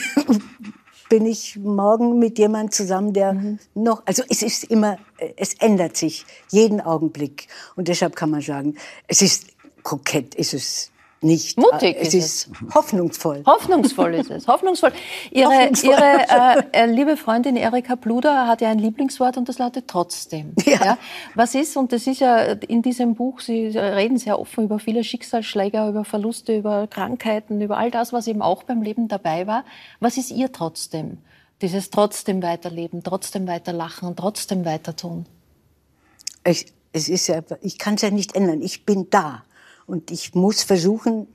[1.09, 3.59] bin ich morgen mit jemand zusammen, der mhm.
[3.75, 4.99] noch, also es ist immer,
[5.37, 7.49] es ändert sich jeden Augenblick.
[7.77, 8.77] Und deshalb kann man sagen,
[9.09, 9.49] es ist
[9.83, 10.92] kokett, ist es
[11.23, 11.59] nicht.
[11.59, 12.75] Mutig es ist, es.
[12.75, 13.43] hoffnungsvoll.
[13.47, 14.49] Hoffnungsvoll ist es.
[14.49, 14.93] Hoffnungsvoll.
[15.31, 15.91] Ihre, hoffnungsvoll.
[15.91, 20.55] ihre äh, äh, liebe Freundin Erika Bluder hat ja ein Lieblingswort und das lautet trotzdem.
[20.65, 20.85] Ja.
[20.85, 20.99] ja.
[21.35, 25.05] Was ist, und das ist ja in diesem Buch, Sie reden sehr offen über viele
[25.05, 29.65] Schicksalsschläge, über Verluste, über Krankheiten, über all das, was eben auch beim Leben dabei war.
[30.01, 31.19] Was ist ihr trotzdem?
[31.61, 35.27] Dieses trotzdem weiterleben, trotzdem weiter lachen, trotzdem weiter tun.
[36.47, 38.63] Ich, es ist ja, ich kann es ja nicht ändern.
[38.63, 39.45] Ich bin da.
[39.87, 41.27] Und ich muss versuchen,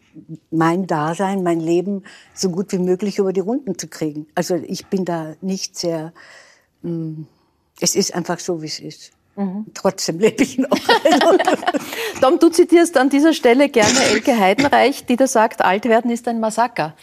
[0.49, 4.27] mein Dasein, mein Leben so gut wie möglich über die Runden zu kriegen.
[4.35, 6.13] Also ich bin da nicht sehr,
[6.81, 7.27] mh, hm,
[7.79, 9.11] Es ist einfach so, wie es ist.
[9.37, 9.67] Mhm.
[9.75, 10.69] Trotzdem lebe ich noch.
[12.21, 16.27] Tom, du zitierst an dieser Stelle gerne Elke Heidenreich, die da sagt, alt werden ist
[16.27, 16.95] ein Massaker.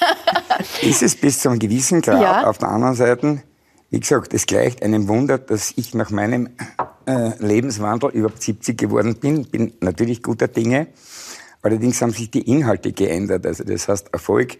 [0.82, 2.20] ist es bis zu einem gewissen Grad.
[2.20, 2.48] Ja.
[2.48, 3.42] Auf der anderen Seite,
[3.90, 6.48] wie gesagt, es gleicht einem Wunder, dass ich nach meinem
[7.06, 9.44] äh, Lebenswandel überhaupt 70 geworden bin.
[9.44, 10.88] Bin natürlich guter Dinge.
[11.62, 13.46] Allerdings haben sich die Inhalte geändert.
[13.46, 14.58] Also das heißt, Erfolg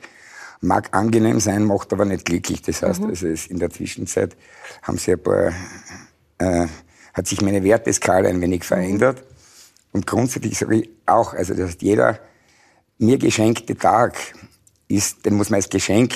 [0.61, 2.63] mag angenehm sein, macht aber nicht glücklich.
[2.63, 3.09] Das heißt, mhm.
[3.09, 4.37] also in der Zwischenzeit
[4.83, 5.53] haben sie ein paar
[6.39, 6.67] äh,
[7.13, 9.25] hat sich meine Werteskala ein wenig verändert.
[9.93, 12.21] Und grundsätzlich sage ich auch, also das heißt, jeder
[12.99, 14.17] mir geschenkte Tag
[14.89, 16.15] ist, den muss man als Geschenk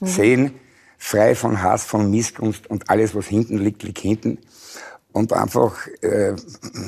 [0.00, 0.06] mhm.
[0.06, 0.54] sehen,
[0.98, 4.38] frei von Hass, von Missgunst und alles, was hinten liegt, liegt hinten.
[5.16, 6.34] Und einfach äh,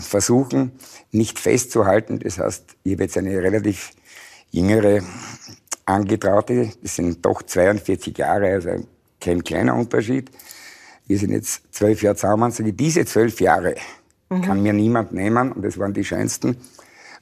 [0.02, 0.72] versuchen,
[1.12, 2.18] nicht festzuhalten.
[2.18, 3.92] Das heißt, ich habe jetzt eine relativ
[4.50, 5.02] jüngere
[5.86, 8.70] Angetraute, das sind doch 42 Jahre, also
[9.18, 10.30] kein kleiner Unterschied
[11.08, 13.74] wir sind jetzt zwölf Jahre zusammen, sage ich, diese zwölf Jahre
[14.28, 14.42] mhm.
[14.42, 16.56] kann mir niemand nehmen und das waren die schönsten.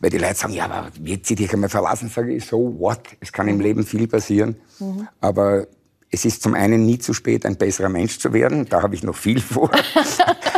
[0.01, 2.11] Weil die Leute sagen, ja, aber wird sie dich einmal verlassen?
[2.11, 3.01] Sage ich, so what?
[3.21, 4.57] Es kann im Leben viel passieren.
[4.79, 5.09] Mhm.
[5.23, 5.69] Aber
[6.11, 8.67] es ist zum einen nie zu spät, ein besserer Mensch zu werden.
[8.69, 9.71] Da habe ich noch viel vor.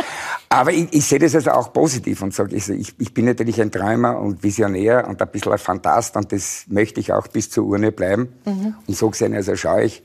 [0.49, 3.71] aber ich, ich, sehe das also auch positiv und sage, ich, ich bin natürlich ein
[3.71, 7.65] Träumer und Visionär und ein bisschen ein Fantast und das möchte ich auch bis zur
[7.65, 8.33] Urne bleiben.
[8.45, 8.75] Mhm.
[8.87, 10.03] Und so gesehen, also schaue ich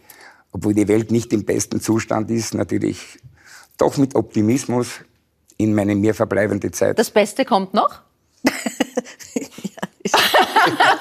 [0.55, 3.19] obwohl die Welt nicht im besten Zustand ist, natürlich
[3.77, 5.01] doch mit Optimismus
[5.57, 6.97] in meine mir verbleibende Zeit.
[6.99, 8.01] Das Beste kommt noch?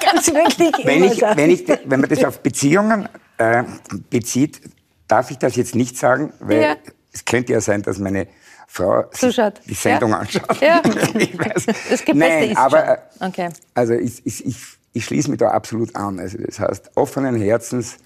[0.00, 3.62] Ganz wirklich wenn, ich, wenn, ich, wenn man das auf Beziehungen äh,
[4.10, 4.60] bezieht,
[5.06, 6.76] darf ich das jetzt nicht sagen, weil ja.
[7.14, 8.26] Es könnte ja sein, dass meine
[8.66, 9.60] Frau Zuschaut.
[9.66, 10.18] die Sendung ja.
[10.18, 10.60] anschaut.
[10.60, 10.82] Ja.
[11.14, 11.66] ich weiß.
[11.66, 13.28] Das Beste Nein, ist aber schon.
[13.28, 13.48] Okay.
[13.72, 14.56] also ich, ich, ich,
[14.92, 16.18] ich schließe mich da absolut an.
[16.18, 17.98] Also das heißt, offenen Herzens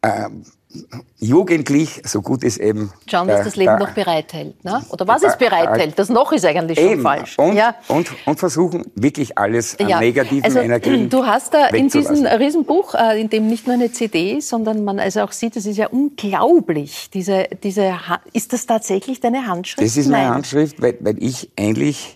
[0.00, 0.28] äh,
[1.18, 2.92] jugendlich, so gut es eben.
[3.06, 4.62] Schauen, dass äh, das Leben da, noch bereithält.
[4.64, 4.82] Ne?
[4.90, 5.98] Oder was es bereithält?
[5.98, 7.02] Das noch ist eigentlich schon eben.
[7.02, 7.38] falsch.
[7.38, 7.74] Und, ja.
[7.88, 10.00] und, und versuchen wirklich alles an ja.
[10.00, 13.92] negativen also, Energien Du hast da in diesem Riesenbuch, äh, in dem nicht nur eine
[13.92, 17.10] CD ist, sondern man also auch sieht, das ist ja unglaublich.
[17.12, 17.94] Diese, diese,
[18.32, 19.86] ist das tatsächlich deine Handschrift?
[19.86, 20.34] Das ist meine Nein.
[20.34, 22.14] Handschrift, weil, weil ich eigentlich,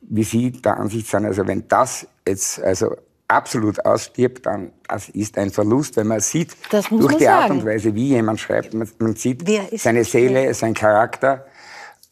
[0.00, 2.96] wie Sie der Ansicht sind, also wenn das jetzt also
[3.34, 7.64] absolut ausstirbt, dann das ist ein Verlust, wenn man sieht, durch man die Art und
[7.64, 9.44] Weise, wie jemand schreibt, man, man sieht
[9.76, 11.46] seine Seele, sein Charakter.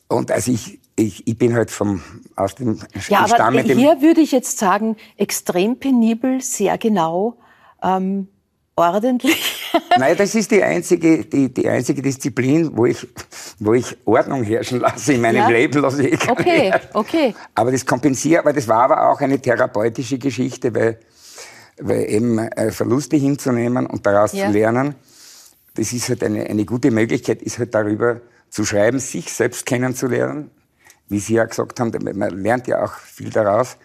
[0.09, 2.03] Und also ich, ich, ich bin halt vom,
[2.37, 7.39] aus dem Ja, aber hier würde ich jetzt sagen, extrem penibel, sehr genau.
[7.83, 8.29] Ähm,
[8.77, 9.62] ordentlich?
[9.99, 13.07] Nein, das ist die einzige, die, die einzige Disziplin, wo ich,
[13.59, 15.49] wo ich Ordnung herrschen lasse in meinem ja?
[15.49, 15.81] Leben.
[15.81, 17.35] Lasse ich okay, okay.
[17.55, 20.99] Aber das kompensiert, aber das war aber auch eine therapeutische Geschichte, weil,
[21.81, 24.47] weil eben äh, Verluste hinzunehmen und daraus ja.
[24.47, 24.95] zu lernen,
[25.75, 30.51] das ist halt eine, eine gute Möglichkeit, ist halt darüber zu schreiben, sich selbst kennenzulernen.
[31.09, 33.77] Wie Sie ja gesagt haben, man lernt ja auch viel daraus.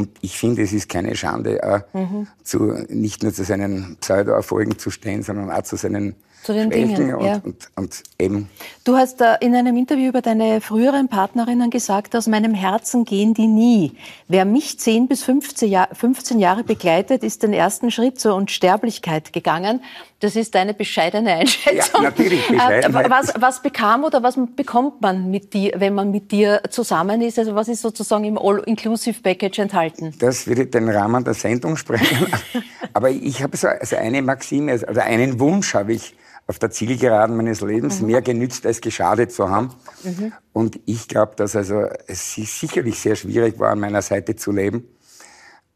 [0.00, 2.26] Und ich finde, es ist keine Schande, mhm.
[2.42, 7.14] zu, nicht nur zu seinen Pseudo-Erfolgen zu stehen, sondern auch zu seinen zu den Dingen,
[7.14, 7.40] und, ja.
[7.44, 8.48] und, und, eben.
[8.84, 13.34] Du hast äh, in einem Interview über deine früheren Partnerinnen gesagt, aus meinem Herzen gehen
[13.34, 13.92] die nie.
[14.28, 19.32] Wer mich 10 bis 15, Jahr, 15 Jahre begleitet, ist den ersten Schritt zur Unsterblichkeit
[19.32, 19.82] gegangen.
[20.20, 22.02] Das ist deine bescheidene Einschätzung.
[22.02, 23.10] Ja, natürlich äh, Bescheidenheit.
[23.10, 27.38] Was, was bekam oder was bekommt man mit dir, wenn man mit dir zusammen ist?
[27.38, 30.14] Also was ist sozusagen im All-Inclusive-Package enthalten?
[30.18, 32.26] Das würde den Rahmen der Sendung sprechen.
[32.94, 36.14] Aber ich habe so also eine Maxime, also einen Wunsch habe ich
[36.50, 38.08] auf der Zielgeraden meines Lebens mhm.
[38.08, 39.72] mehr genützt als geschadet zu haben.
[40.02, 40.32] Mhm.
[40.52, 44.84] Und ich glaube, dass also es sicherlich sehr schwierig war, an meiner Seite zu leben.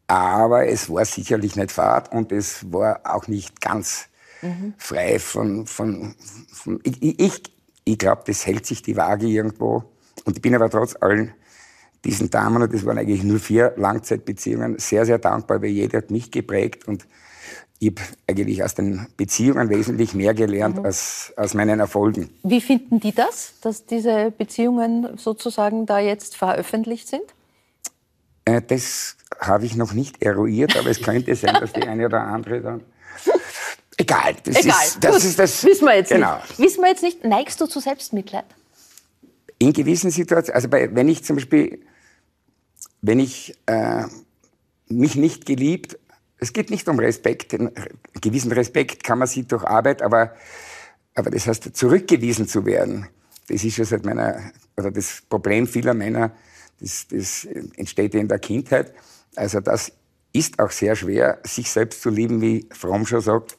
[0.07, 4.07] Aber es war sicherlich nicht fad und es war auch nicht ganz
[4.41, 4.73] mhm.
[4.77, 6.13] frei von, von,
[6.51, 7.41] von ich, ich,
[7.85, 9.85] ich glaube, das hält sich die Waage irgendwo.
[10.25, 11.33] Und ich bin aber trotz allen
[12.03, 16.11] diesen Damen, und das waren eigentlich nur vier Langzeitbeziehungen, sehr, sehr dankbar, weil jeder hat
[16.11, 17.07] mich geprägt und
[17.79, 20.85] ich habe eigentlich aus den Beziehungen wesentlich mehr gelernt mhm.
[20.85, 22.29] als aus meinen Erfolgen.
[22.43, 27.23] Wie finden die das, dass diese Beziehungen sozusagen da jetzt veröffentlicht sind?
[28.45, 32.21] Äh, das habe ich noch nicht eruiert, aber es könnte sein, dass die eine oder
[32.21, 32.81] andere dann.
[33.97, 34.85] Egal, das, Egal.
[34.85, 35.23] Ist, das Gut.
[35.23, 35.63] ist das.
[35.63, 36.37] Wissen wir jetzt genau.
[36.37, 36.59] nicht.
[36.59, 37.23] Wissen wir jetzt nicht.
[37.23, 38.45] Neigst du zu Selbstmitleid?
[39.57, 41.81] In gewissen Situationen, also bei, wenn ich zum Beispiel,
[43.01, 44.03] wenn ich äh,
[44.87, 45.97] mich nicht geliebt
[46.37, 47.53] es geht nicht um Respekt.
[47.53, 47.71] einen
[48.21, 50.33] gewissen Respekt kann man sich durch Arbeit, aber,
[51.13, 53.07] aber das heißt, zurückgewiesen zu werden,
[53.47, 56.31] das ist ja seit meiner, oder das Problem vieler Männer,
[56.79, 57.45] das, das
[57.75, 58.93] entsteht ja in der Kindheit.
[59.35, 59.91] Also das
[60.33, 63.55] ist auch sehr schwer, sich selbst zu lieben, wie Fromm schon sagt.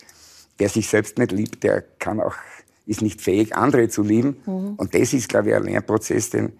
[0.58, 2.34] Wer sich selbst nicht liebt, der kann auch
[2.86, 4.36] ist nicht fähig, andere zu lieben.
[4.46, 4.74] Mhm.
[4.76, 6.52] Und das ist, glaube ich, ein Lernprozess, den,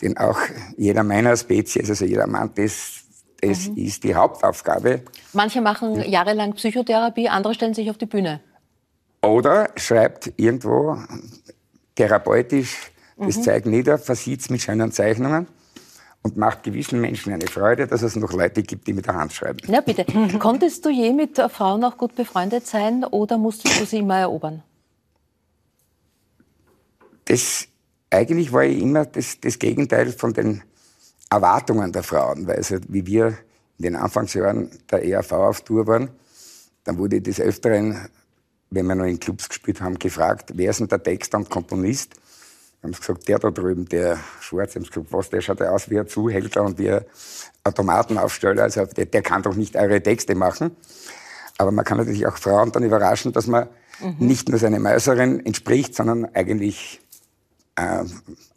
[0.00, 0.40] den auch
[0.76, 3.01] jeder meiner Spezies, also jeder Mann, das,
[3.42, 3.76] das mhm.
[3.76, 5.02] ist die Hauptaufgabe.
[5.32, 8.40] Manche machen jahrelang Psychotherapie, andere stellen sich auf die Bühne.
[9.20, 10.96] Oder schreibt irgendwo
[11.96, 13.42] therapeutisch das mhm.
[13.42, 15.48] Zeug nieder, versieht es mit schönen Zeichnungen
[16.22, 19.32] und macht gewissen Menschen eine Freude, dass es noch Leute gibt, die mit der Hand
[19.32, 19.58] schreiben.
[19.66, 20.04] Na bitte.
[20.38, 24.62] Konntest du je mit Frauen auch gut befreundet sein oder musstest du sie immer erobern?
[27.24, 27.66] Das,
[28.10, 30.62] eigentlich war ich immer das, das Gegenteil von den
[31.32, 33.28] Erwartungen der Frauen, weil also, wie wir
[33.78, 36.10] in den Anfangsjahren der ERV auf Tour waren,
[36.84, 38.08] dann wurde des Öfteren,
[38.70, 42.14] wenn wir noch in Clubs gespielt haben, gefragt, wer ist denn der Texter und Komponist?
[42.82, 45.88] haben sie gesagt, der da drüben, der Schwarze, haben gesagt, was, der schaut ja aus
[45.88, 47.04] wie ein Zuhälter und wie ein
[47.64, 50.76] Automatenaufsteller, also der, der, kann doch nicht eure Texte machen.
[51.58, 53.68] Aber man kann natürlich auch Frauen dann überraschen, dass man
[54.00, 54.16] mhm.
[54.18, 57.00] nicht nur seine Mäuserin entspricht, sondern eigentlich
[57.76, 58.04] äh,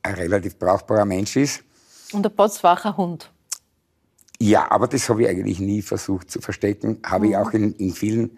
[0.01, 1.64] ein relativ brauchbarer Mensch ist.
[2.11, 3.31] Und ein potzwacher Hund.
[4.39, 6.99] Ja, aber das habe ich eigentlich nie versucht zu verstecken.
[7.05, 7.31] Habe mhm.
[7.31, 8.37] ich auch in, in vielen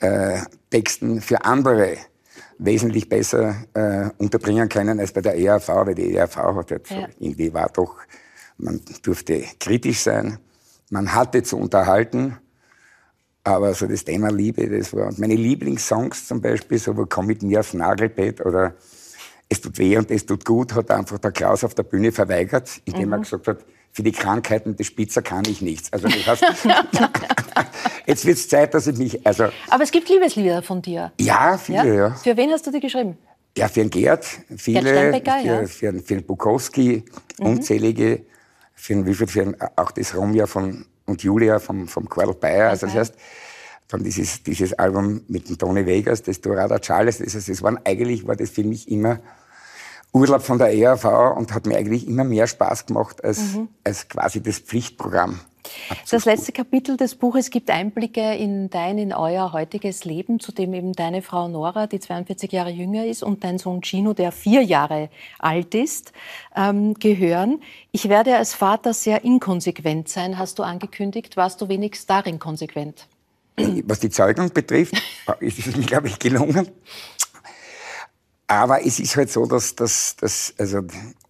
[0.00, 1.96] äh, Texten für andere
[2.58, 7.08] wesentlich besser äh, unterbringen können als bei der ERV, weil die ERV hat jetzt ja.
[7.18, 7.96] irgendwie war doch,
[8.58, 10.38] man durfte kritisch sein,
[10.90, 12.36] man hatte zu unterhalten,
[13.44, 17.26] aber so das Thema Liebe, das war, und meine Lieblingssongs zum Beispiel, so wo komm
[17.26, 18.74] mit mir aufs Nagelbett oder
[19.50, 22.70] es tut weh und es tut gut, hat einfach der Klaus auf der Bühne verweigert,
[22.84, 23.12] indem mhm.
[23.14, 23.58] er gesagt hat,
[23.92, 25.92] für die Krankheiten des Spitzer kann ich nichts.
[25.92, 26.44] Also das heißt,
[28.06, 29.26] jetzt wird es Zeit, dass ich mich...
[29.26, 31.12] Also, Aber es gibt Liebeslieder von dir.
[31.18, 31.94] Ja, viele, ja.
[31.94, 32.14] ja.
[32.14, 33.18] Für wen hast du die geschrieben?
[33.58, 34.24] Ja, für den Gerd,
[34.56, 35.66] viele, Gerd für, ja.
[35.66, 37.04] für, für den Bukowski,
[37.40, 37.46] mhm.
[37.46, 38.24] unzählige,
[38.74, 42.32] für den, wie viel, für den, auch das Romja von, und Julia vom, vom Karl
[42.34, 42.70] Bayer.
[42.70, 43.14] Also das heißt,
[43.88, 47.80] dann dieses, dieses Album mit dem Tony Vegas, das Dorada Charles, das, heißt, das waren,
[47.84, 49.18] eigentlich war das für mich immer
[50.12, 53.68] Urlaub von der ERV und hat mir eigentlich immer mehr Spaß gemacht als, mhm.
[53.84, 55.40] als quasi das Pflichtprogramm.
[56.10, 60.74] Das letzte Kapitel des Buches gibt Einblicke in dein, in euer heutiges Leben, zu dem
[60.74, 64.62] eben deine Frau Nora, die 42 Jahre jünger ist, und dein Sohn Gino, der vier
[64.62, 66.12] Jahre alt ist,
[66.56, 67.60] ähm, gehören.
[67.92, 71.36] Ich werde als Vater sehr inkonsequent sein, hast du angekündigt.
[71.36, 73.06] Warst du wenigstens darin konsequent?
[73.84, 74.94] Was die Zeugung betrifft,
[75.40, 76.68] ist es mir, glaube ich, gelungen.
[78.50, 80.80] Aber es ist halt so, dass, dass, dass also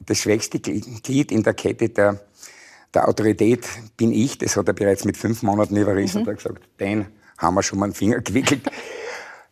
[0.07, 2.19] das schwächste Glied in der Kette der,
[2.95, 4.39] der Autorität bin ich.
[4.39, 6.29] Das hat er bereits mit fünf Monaten überrissen mhm.
[6.29, 7.05] und hat gesagt, den
[7.37, 8.63] haben wir schon mal einen Finger gewickelt.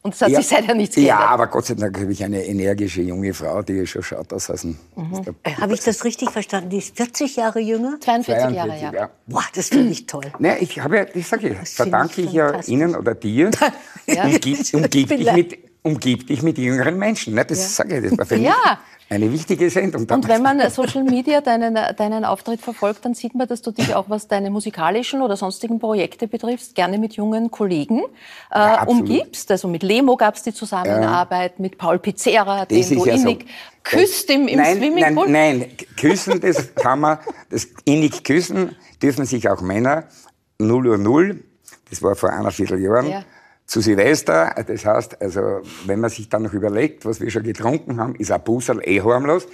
[0.01, 1.19] Und es hat ja, sich seither nichts geändert.
[1.19, 4.49] Ja, aber Gott sei Dank habe ich eine energische junge Frau, die schon schaut aus
[4.49, 4.79] ein...
[4.95, 5.35] Mhm.
[5.43, 6.71] Äh, habe ich das richtig verstanden?
[6.71, 7.99] Die ist 40 Jahre jünger?
[8.01, 8.93] 42, 42 Jahre, ja.
[8.93, 9.11] ja.
[9.27, 10.33] Boah, das finde ich toll.
[10.39, 13.51] Naja, ich habe ja, ich sage ja, verdanke ich ja Ihnen oder dir,
[14.07, 14.25] ja.
[14.25, 17.35] umgibt, umgibt dich mit umgib dich mit jüngeren Menschen.
[17.35, 17.45] Ne?
[17.45, 17.69] Das ja.
[17.69, 18.51] sage ich, das war für ja.
[18.51, 18.79] mich
[19.11, 20.07] eine wichtige Sendung.
[20.07, 20.27] Damals.
[20.27, 23.95] Und wenn man Social Media deinen, deinen Auftritt verfolgt, dann sieht man, dass du dich
[23.95, 29.51] auch, was deine musikalischen oder sonstigen Projekte betrifft, gerne mit jungen Kollegen äh, ja, umgibst.
[29.51, 31.63] Also mit Lemo gab es die Zusammenarbeit, ja.
[31.63, 33.49] mit Paul Pizzera, den du innig so.
[33.83, 35.29] küsst im, im nein, Swimmingpool.
[35.29, 37.19] Nein, nein, küssen, das kann man,
[37.51, 40.05] das innig küssen dürfen sich auch Männer.
[40.59, 41.45] 0 Uhr 0,
[41.89, 43.09] das war vor einer Vierteljahren.
[43.09, 43.25] Ja
[43.69, 44.55] zu Silvester.
[44.67, 48.33] Das heißt, also, wenn man sich dann noch überlegt, was wir schon getrunken haben, ist
[48.33, 49.47] ein Busserl eh harmlos.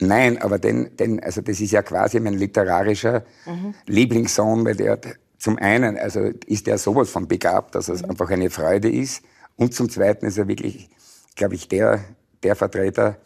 [0.00, 3.74] Nein, aber denn, denn, also das ist ja quasi mein literarischer mhm.
[3.86, 4.98] Lieblingssong, weil der
[5.38, 8.10] zum einen, also ist der sowas von begabt, dass es mhm.
[8.10, 9.22] einfach eine Freude ist.
[9.56, 10.90] Und zum zweiten ist er wirklich,
[11.36, 12.00] glaube ich, der,
[12.42, 13.18] der Vertreter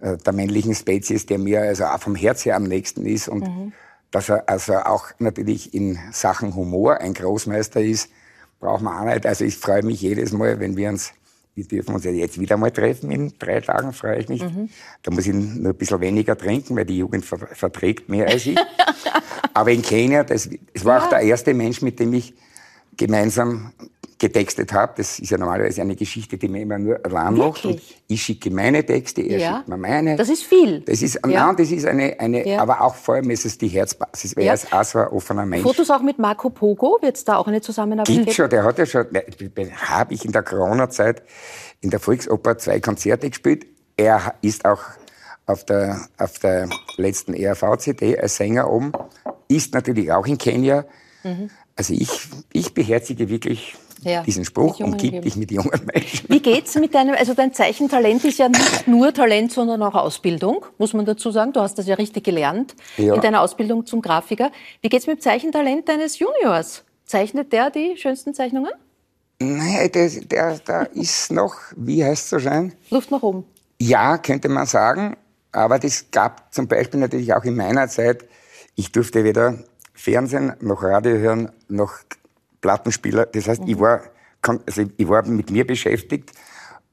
[0.00, 3.48] äh, der männlichen Spezies, der mir also auch vom Herz her am nächsten ist und
[3.48, 3.72] mhm.
[4.12, 8.10] dass er also auch natürlich in Sachen Humor ein Großmeister ist
[8.62, 9.26] brauchen wir auch nicht.
[9.26, 11.12] Also ich freue mich jedes Mal, wenn wir uns,
[11.54, 14.42] wir dürfen uns ja jetzt wieder mal treffen, in drei Tagen freue ich mich.
[14.42, 14.70] Mhm.
[15.02, 18.46] Da muss ich nur ein bisschen weniger trinken, weil die Jugend ver verträgt mehr als
[18.46, 18.56] ich.
[19.54, 21.04] Aber in Kenia, das, das war ja.
[21.04, 22.34] auch der erste Mensch, mit dem ich
[22.96, 23.72] gemeinsam
[24.22, 24.92] getextet habe.
[24.96, 27.66] Das ist ja normalerweise eine Geschichte, die man immer nur allein macht.
[27.66, 29.56] Und ich schicke meine Texte, er ja.
[29.56, 30.14] schickt mir meine.
[30.14, 30.80] Das ist viel.
[30.82, 31.46] Das ist, ja.
[31.46, 32.60] nein, das ist eine, eine ja.
[32.60, 34.52] aber auch vor allem ist es die Herzbasis, weil ja.
[34.52, 35.64] er ist auch so ein offener Mensch.
[35.64, 38.30] Fotos auch mit Marco Pogo, wird es da auch eine Zusammenarbeit geben?
[38.30, 39.06] schon, der hat ja schon,
[39.90, 41.22] habe ich in der Corona-Zeit
[41.80, 43.66] in der Volksoper zwei Konzerte gespielt.
[43.96, 44.82] Er ist auch
[45.46, 48.92] auf der, auf der letzten ERV-CD als Sänger oben,
[49.48, 50.84] ist natürlich auch in Kenia.
[51.24, 51.50] Mhm.
[51.74, 53.74] Also ich, ich beherzige wirklich
[54.04, 56.28] ja, diesen Spruch, umgib dich mit jungen Menschen.
[56.28, 60.64] Wie geht's mit deinem, also dein Zeichentalent ist ja nicht nur Talent, sondern auch Ausbildung,
[60.78, 61.52] muss man dazu sagen.
[61.52, 63.14] Du hast das ja richtig gelernt ja.
[63.14, 64.50] in deiner Ausbildung zum Grafiker.
[64.80, 66.84] Wie geht's mit dem Zeichentalent deines Juniors?
[67.04, 68.72] Zeichnet der die schönsten Zeichnungen?
[69.38, 72.72] Nein, der, der, der ist noch, wie heißt es so schön?
[72.90, 73.44] Luft nach oben.
[73.80, 75.16] Ja, könnte man sagen.
[75.50, 78.24] Aber das gab zum Beispiel natürlich auch in meiner Zeit,
[78.74, 79.58] ich durfte weder
[79.92, 81.92] Fernsehen noch Radio hören, noch
[82.62, 83.26] Plattenspieler.
[83.26, 83.68] Das heißt, mhm.
[83.68, 84.00] ich, war,
[84.40, 86.32] also ich war mit mir beschäftigt.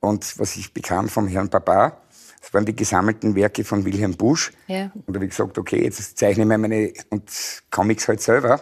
[0.01, 2.01] Und was ich bekam vom Herrn Papa,
[2.41, 4.51] das waren die gesammelten Werke von Wilhelm Busch.
[4.67, 4.91] Ja.
[4.93, 7.31] Und da habe ich gesagt, okay, jetzt zeichne ich mir meine und
[7.69, 8.61] Comics halt selber.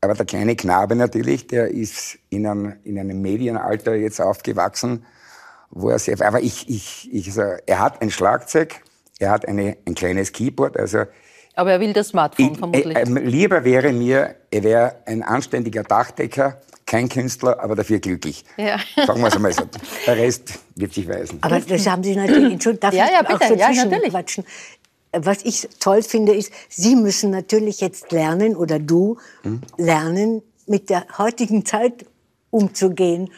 [0.00, 5.04] Aber der kleine Knabe natürlich, der ist in einem, in einem Medienalter jetzt aufgewachsen,
[5.70, 8.80] wo er sehr, aber ich, ich, ich, also, er hat ein Schlagzeug,
[9.18, 11.04] er hat eine, ein kleines Keyboard, also.
[11.58, 12.96] Aber er will das Smartphone ich, vermutlich.
[12.96, 18.44] Äh, äh, lieber wäre mir, er wäre ein anständiger Dachdecker, kein Künstler, aber dafür glücklich.
[18.56, 18.78] Ja.
[19.04, 19.64] Sagen wir es einmal so.
[20.06, 21.38] Der Rest wird sich weisen.
[21.40, 23.34] Aber das haben Sie natürlich, Entschuldigung, darf ja, ja, bitte.
[23.34, 24.10] auch so ja, natürlich.
[24.10, 24.44] quatschen?
[25.12, 29.62] was ich toll finde, ist, Sie müssen natürlich jetzt lernen oder du hm?
[29.78, 32.04] lernen, mit der heutigen Zeit
[32.50, 33.30] umzugehen.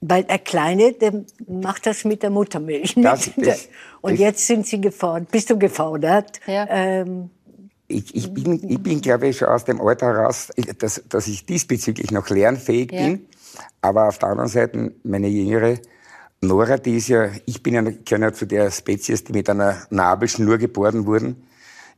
[0.00, 1.12] Weil der Kleine, der
[1.46, 2.94] macht das mit der Muttermilch.
[2.96, 3.68] Das, das,
[4.00, 5.30] und jetzt sind Sie gefordert.
[5.30, 6.40] Bist du gefordert?
[6.46, 6.66] Ja.
[6.68, 7.30] Ähm,
[7.92, 11.46] ich, ich, bin, ich bin, glaube ich, schon aus dem Alter heraus, dass, dass ich
[11.46, 13.02] diesbezüglich noch lernfähig ja.
[13.02, 13.26] bin.
[13.80, 15.78] Aber auf der anderen Seite, meine jüngere
[16.40, 19.86] Nora, die ist ja, ich bin ja, gehöre ja zu der Spezies, die mit einer
[19.90, 21.46] Nabelschnur geboren wurden,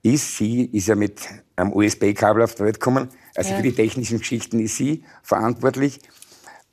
[0.02, 0.37] ist.
[0.37, 1.20] Sie ist ja mit
[1.57, 3.09] einem USB-Kabel auf die Welt gekommen.
[3.35, 3.57] Also ja.
[3.57, 6.00] für die technischen Geschichten ist sie verantwortlich.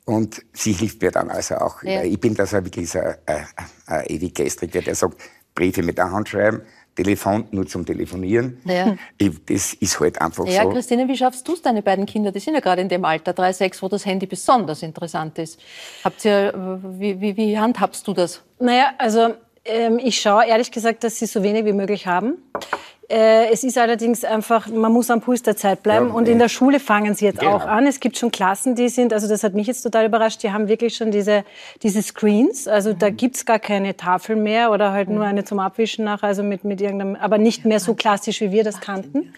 [0.04, 1.82] Und sie hilft mir dann also auch.
[1.82, 2.02] Ja.
[2.02, 3.46] Ich bin da so wirklich so ein, ein,
[3.86, 5.16] ein ewig Gestriger, der sagt,
[5.54, 6.62] Briefe mit der Hand schreiben,
[6.94, 8.60] Telefon nur zum Telefonieren.
[8.64, 8.96] Ja.
[9.18, 10.68] Ich, das ist halt einfach ja, so.
[10.68, 12.32] Ja, Christine, wie schaffst du es, deine beiden Kinder?
[12.32, 15.58] Die sind ja gerade in dem Alter, drei, sechs, wo das Handy besonders interessant ist.
[16.04, 18.42] Habt ihr, wie, wie, wie handhabst du das?
[18.58, 22.34] Naja, also ähm, ich schaue ehrlich gesagt, dass sie so wenig wie möglich haben.
[23.08, 26.08] Äh, es ist allerdings einfach, man muss am Puls der Zeit bleiben.
[26.08, 27.56] Ja, und in der Schule fangen sie jetzt genau.
[27.56, 27.86] auch an.
[27.86, 30.68] Es gibt schon Klassen, die sind, also das hat mich jetzt total überrascht, die haben
[30.68, 31.44] wirklich schon diese,
[31.82, 32.68] diese Screens.
[32.68, 32.98] Also mhm.
[32.98, 35.16] da gibt's gar keine Tafel mehr oder halt mhm.
[35.16, 38.52] nur eine zum Abwischen nach, also mit, mit irgendeinem, aber nicht mehr so klassisch, wie
[38.52, 39.34] wir das kannten.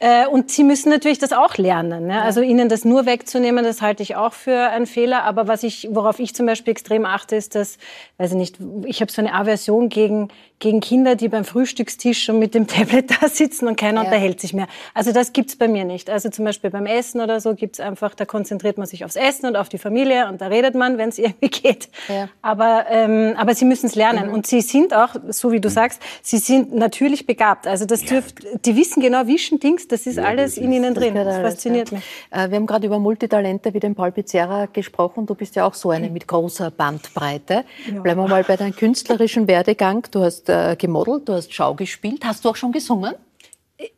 [0.00, 2.06] Äh, und sie müssen natürlich das auch lernen.
[2.06, 2.22] Ne?
[2.22, 5.24] Also ihnen das nur wegzunehmen, das halte ich auch für einen Fehler.
[5.24, 7.78] Aber was ich, worauf ich zum Beispiel extrem achte, ist, dass,
[8.18, 10.28] weiß ich nicht, ich habe so eine Aversion gegen
[10.64, 14.06] gegen Kinder, die beim Frühstückstisch schon mit dem Tablet da sitzen und keiner ja.
[14.06, 14.66] unterhält sich mehr.
[14.94, 16.08] Also das gibt's bei mir nicht.
[16.08, 19.46] Also zum Beispiel beim Essen oder so gibt's einfach, da konzentriert man sich aufs Essen
[19.46, 21.88] und auf die Familie und da redet man, wenn es irgendwie geht.
[22.08, 22.28] Ja.
[22.40, 24.28] Aber, ähm, aber sie müssen es lernen.
[24.28, 24.34] Mhm.
[24.34, 25.74] Und sie sind auch, so wie du mhm.
[25.74, 27.66] sagst, sie sind natürlich begabt.
[27.66, 30.94] Also das dürft, die wissen genau, Wischen, Dings, das ist ja, alles das in ihnen
[30.94, 31.14] drin.
[31.14, 32.02] Das, das fasziniert mich.
[32.30, 35.26] Äh, wir haben gerade über Multitalente wie den Paul Pizzerra gesprochen.
[35.26, 37.64] Du bist ja auch so eine mit großer Bandbreite.
[38.02, 40.06] Bleiben wir mal bei deinem künstlerischen Werdegang.
[40.10, 42.24] Du hast äh, gemodelt, du hast Schau gespielt.
[42.24, 43.14] Hast du auch schon gesungen?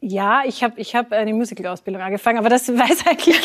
[0.01, 3.41] Ja, ich habe ich hab eine Musical-Ausbildung angefangen, aber das weiß eigentlich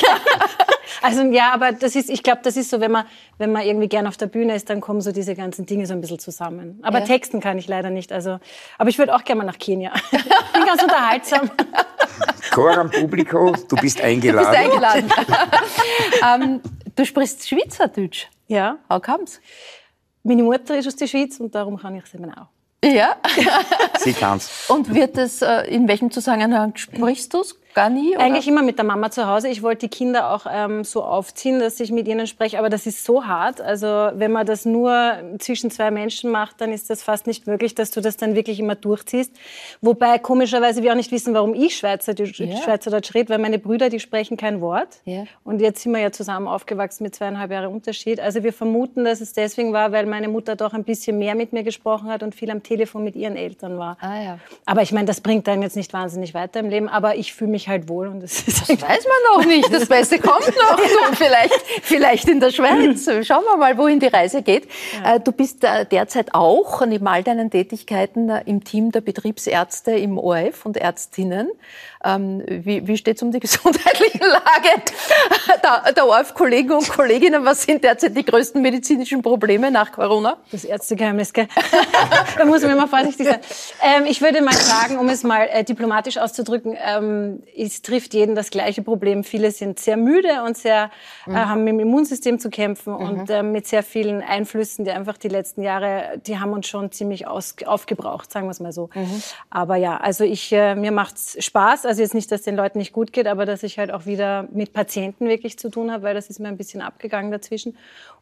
[1.01, 3.05] Also ja, aber das ist, ich glaube, das ist so, wenn man,
[3.37, 5.93] wenn man irgendwie gern auf der Bühne ist, dann kommen so diese ganzen Dinge so
[5.93, 6.79] ein bisschen zusammen.
[6.83, 7.05] Aber ja.
[7.05, 8.11] Texten kann ich leider nicht.
[8.11, 8.39] Also,
[8.77, 9.91] aber ich würde auch gerne mal nach Kenia.
[10.11, 11.49] bin ganz unterhaltsam.
[12.53, 14.53] Chor am Publikum, du bist eingeladen.
[14.53, 15.11] Du bist eingeladen.
[16.51, 16.61] ähm,
[16.95, 18.27] du sprichst Schweizerdeutsch.
[18.47, 18.77] Ja.
[18.89, 19.39] How comes?
[20.23, 22.47] Meine Mutter ist aus der Schweiz und darum kann ich es eben auch.
[22.83, 23.15] Ja.
[23.99, 24.69] Sie kann's.
[24.69, 27.55] Und wird es, äh, in welchem Zusammenhang sprichst du's?
[27.73, 28.15] Gar nie?
[28.15, 28.25] Oder?
[28.25, 29.47] Eigentlich immer mit der Mama zu Hause.
[29.47, 32.59] Ich wollte die Kinder auch ähm, so aufziehen, dass ich mit ihnen spreche.
[32.59, 33.61] Aber das ist so hart.
[33.61, 37.75] Also wenn man das nur zwischen zwei Menschen macht, dann ist das fast nicht möglich,
[37.75, 39.33] dass du das dann wirklich immer durchziehst.
[39.81, 42.57] Wobei komischerweise wir auch nicht wissen, warum ich Schweizerdeutsch, ja.
[42.57, 44.99] Schweizerdeutsch rede, weil meine Brüder, die sprechen kein Wort.
[45.05, 45.23] Ja.
[45.43, 48.19] Und jetzt sind wir ja zusammen aufgewachsen mit zweieinhalb Jahren Unterschied.
[48.19, 51.53] Also wir vermuten, dass es deswegen war, weil meine Mutter doch ein bisschen mehr mit
[51.53, 53.97] mir gesprochen hat und viel am Telefon mit ihren Eltern war.
[54.01, 54.39] Ah, ja.
[54.65, 56.89] Aber ich meine, das bringt dann jetzt nicht wahnsinnig weiter im Leben.
[56.89, 58.07] Aber ich fühle mich halt wohl.
[58.07, 59.73] Und das, das weiß man noch nicht.
[59.73, 60.79] Das Beste kommt noch.
[60.81, 63.05] Du, vielleicht, vielleicht in der Schweiz.
[63.27, 64.67] Schauen wir mal, wohin die Reise geht.
[65.03, 65.15] Ja.
[65.15, 69.91] Äh, du bist äh, derzeit auch neben all deinen Tätigkeiten äh, im Team der Betriebsärzte
[69.91, 71.49] im ORF und Ärztinnen.
[72.03, 74.81] Ähm, wie wie steht es um die gesundheitliche Lage
[75.63, 77.45] der, der ORF-Kollegen und Kolleginnen?
[77.45, 80.37] Was sind derzeit die größten medizinischen Probleme nach Corona?
[80.51, 81.47] Das Ärztegeheimnis, gell?
[82.37, 83.39] da muss man immer vorsichtig sein.
[83.81, 88.35] Ähm, ich würde mal sagen, um es mal äh, diplomatisch auszudrücken, ähm, es trifft jeden
[88.35, 89.23] das gleiche Problem.
[89.23, 90.89] Viele sind sehr müde und sehr,
[91.27, 91.35] äh, mhm.
[91.35, 92.99] haben mit dem Immunsystem zu kämpfen mhm.
[92.99, 96.91] und äh, mit sehr vielen Einflüssen, die einfach die letzten Jahre, die haben uns schon
[96.91, 98.89] ziemlich aus, aufgebraucht, sagen wir es mal so.
[98.93, 99.21] Mhm.
[99.49, 101.85] Aber ja, also ich, äh, mir macht's Spaß.
[101.91, 104.47] Also jetzt nicht, dass den Leuten nicht gut geht, aber dass ich halt auch wieder
[104.53, 107.75] mit Patienten wirklich zu tun habe, weil das ist mir ein bisschen abgegangen dazwischen.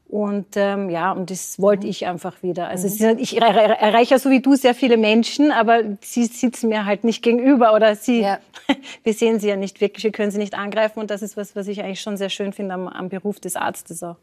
[0.10, 2.68] Und ähm, ja, und das wollte ich einfach wieder.
[2.68, 3.20] Also mhm.
[3.20, 7.22] ich erreiche ja so wie du sehr viele Menschen, aber sie sitzen mir halt nicht
[7.22, 8.40] gegenüber oder sie, ja.
[9.04, 11.56] wir sehen sie ja nicht wirklich, wir können sie nicht angreifen und das ist was,
[11.56, 14.16] was ich eigentlich schon sehr schön finde am, am Beruf des Arztes auch.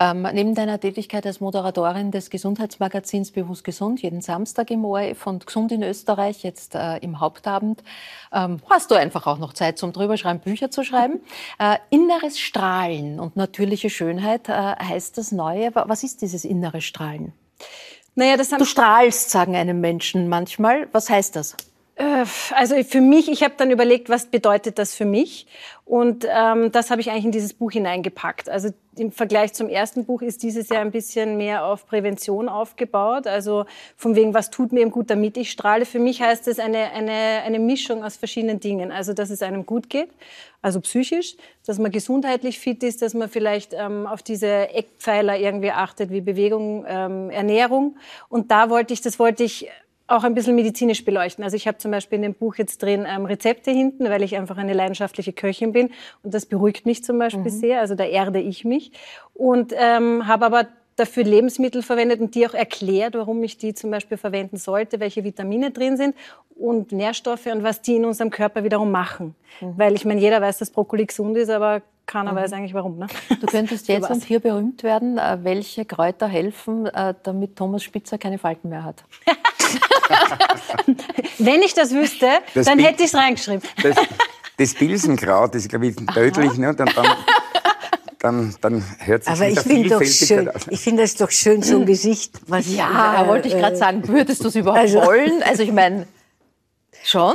[0.00, 5.46] Ähm, neben deiner Tätigkeit als Moderatorin des Gesundheitsmagazins Bewusst Gesund, jeden Samstag im ORF und
[5.46, 7.84] Gesund in Österreich, jetzt äh, im Hauptabend,
[8.32, 11.20] ähm, hast du einfach auch noch Zeit zum drüberschreiben, Bücher zu schreiben.
[11.58, 15.74] Äh, inneres Strahlen und natürliche Schönheit äh, heißt das Neue.
[15.74, 17.32] Was ist dieses innere Strahlen?
[18.14, 20.88] Naja, das du strahlst, sagen einem Menschen manchmal.
[20.92, 21.56] Was heißt das?
[21.96, 22.24] Äh,
[22.54, 25.46] also für mich, ich habe dann überlegt, was bedeutet das für mich?
[25.84, 28.48] Und ähm, das habe ich eigentlich in dieses Buch hineingepackt.
[28.48, 33.26] Also im Vergleich zum ersten Buch ist dieses ja ein bisschen mehr auf Prävention aufgebaut.
[33.26, 33.66] Also
[33.96, 35.84] von wegen, was tut mir eben gut, damit ich strahle.
[35.84, 38.90] Für mich heißt es eine, eine, eine Mischung aus verschiedenen Dingen.
[38.92, 40.10] Also, dass es einem gut geht,
[40.62, 41.36] also psychisch,
[41.66, 46.20] dass man gesundheitlich fit ist, dass man vielleicht ähm, auf diese Eckpfeiler irgendwie achtet, wie
[46.20, 47.96] Bewegung, ähm, Ernährung.
[48.28, 49.68] Und da wollte ich, das wollte ich
[50.06, 51.44] auch ein bisschen medizinisch beleuchten.
[51.44, 54.36] Also ich habe zum Beispiel in dem Buch jetzt drin ähm, Rezepte hinten, weil ich
[54.36, 55.90] einfach eine leidenschaftliche Köchin bin
[56.22, 57.50] und das beruhigt mich zum Beispiel mhm.
[57.50, 57.80] sehr.
[57.80, 58.92] Also da erde ich mich
[59.34, 63.90] und ähm, habe aber dafür Lebensmittel verwendet und die auch erklärt, warum ich die zum
[63.90, 66.14] Beispiel verwenden sollte, welche Vitamine drin sind
[66.54, 69.34] und Nährstoffe und was die in unserem Körper wiederum machen.
[69.60, 69.74] Mhm.
[69.78, 72.36] Weil ich meine, jeder weiß, dass Brokkoli gesund ist, aber keiner mhm.
[72.36, 72.98] weiß eigentlich warum.
[72.98, 73.06] Ne?
[73.40, 78.18] Du könntest jetzt und hier berühmt werden, äh, welche Kräuter helfen, äh, damit Thomas Spitzer
[78.18, 79.04] keine Falten mehr hat.
[81.38, 83.62] Wenn ich das wüsste, das dann hätte ich es reingeschrieben.
[83.82, 83.96] Das,
[84.56, 86.56] das Pilsenkraut ist, glaube ich, tödlich.
[86.58, 86.74] Ne?
[86.74, 87.06] Dann, dann,
[88.18, 90.62] dann, dann hört sich Aber ich finde doch schön, aus.
[90.70, 92.38] ich finde es doch schön, so ein Gesicht.
[92.46, 95.42] Was ja, äh, wollte ich gerade sagen, würdest du es überhaupt also, wollen?
[95.42, 96.06] Also ich meine,
[97.02, 97.34] schon?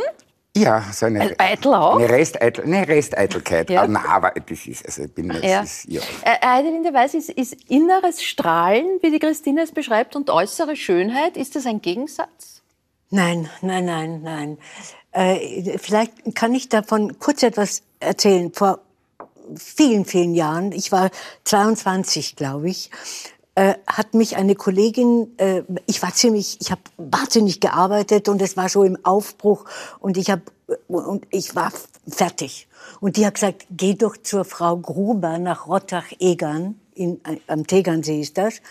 [0.56, 1.98] Ja, so eine, Eitel auch?
[1.98, 3.70] Eine, Resteitel, eine Resteitelkeit.
[3.70, 3.84] Ja.
[3.84, 5.62] Aber, aber das ist, also ich bin, das ja.
[5.62, 6.02] ist, ja.
[6.44, 11.38] Heidelinde Weiß ist, ist inneres Strahlen, wie die Christine es beschreibt, und äußere Schönheit.
[11.38, 12.57] Ist das ein Gegensatz?
[13.10, 14.58] Nein, nein, nein, nein.
[15.12, 18.52] Äh, vielleicht kann ich davon kurz etwas erzählen.
[18.54, 18.80] Vor
[19.56, 21.10] vielen, vielen Jahren, ich war
[21.46, 22.92] 22, glaube ich,
[23.56, 28.58] äh, hat mich eine Kollegin, äh, ich war ziemlich, ich habe wahnsinnig gearbeitet und es
[28.58, 29.66] war so im Aufbruch
[30.00, 30.44] und ich habe
[30.88, 31.72] und ich war
[32.08, 32.68] fertig.
[33.00, 36.80] Und die hat gesagt, geh doch zur Frau Gruber nach Rottach-Egern,
[37.48, 38.62] am Tegernsee ist das.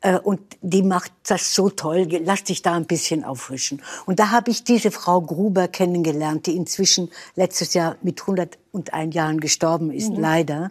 [0.00, 2.06] Äh, und die macht das so toll.
[2.24, 3.82] Lass dich da ein bisschen auffrischen.
[4.06, 9.40] Und da habe ich diese Frau Gruber kennengelernt, die inzwischen letztes Jahr mit 101 Jahren
[9.40, 10.20] gestorben ist, mhm.
[10.20, 10.70] leider,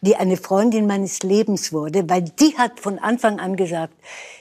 [0.00, 3.94] die eine Freundin meines Lebens wurde, weil die hat von Anfang an gesagt,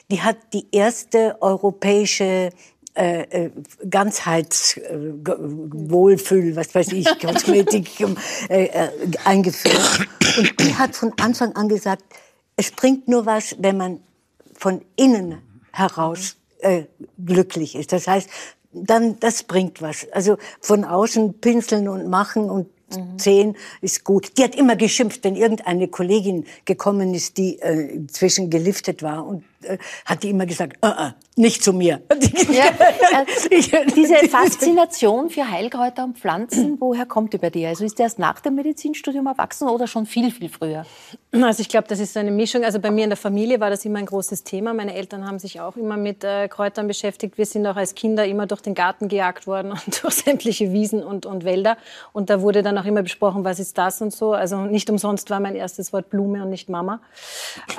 [0.10, 2.52] die hat die erste europäische
[2.94, 3.52] äh, äh
[3.90, 7.90] Ganzheits äh, Wohlfühl, was weiß ich, Kosmetik
[8.50, 8.90] äh, äh,
[9.26, 10.08] eingeführt.
[10.38, 12.04] Und die hat von Anfang an gesagt,
[12.58, 14.02] es bringt nur was, wenn man
[14.62, 15.42] von innen
[15.74, 16.84] heraus äh,
[17.26, 17.92] glücklich ist.
[17.92, 18.30] Das heißt,
[18.72, 20.08] dann das bringt was.
[20.12, 23.18] Also von außen pinseln und machen und mhm.
[23.18, 24.38] zehn ist gut.
[24.38, 29.44] Die hat immer geschimpft, wenn irgendeine Kollegin gekommen ist, die äh, inzwischen geliftet war und
[30.06, 32.02] hat die immer gesagt, uh -uh, nicht zu mir.
[32.52, 32.66] Ja,
[33.50, 37.70] äh, diese Faszination für Heilkräuter und Pflanzen, woher kommt die bei dir?
[37.70, 40.86] Also ist die erst nach dem Medizinstudium erwachsen oder schon viel, viel früher?
[41.32, 42.64] Also ich glaube, das ist so eine Mischung.
[42.64, 44.74] Also bei mir in der Familie war das immer ein großes Thema.
[44.74, 47.38] Meine Eltern haben sich auch immer mit äh, Kräutern beschäftigt.
[47.38, 51.04] Wir sind auch als Kinder immer durch den Garten gejagt worden und durch sämtliche Wiesen
[51.04, 51.78] und, und Wälder.
[52.12, 54.34] Und da wurde dann auch immer besprochen, was ist das und so.
[54.34, 57.00] Also nicht umsonst war mein erstes Wort Blume und nicht Mama.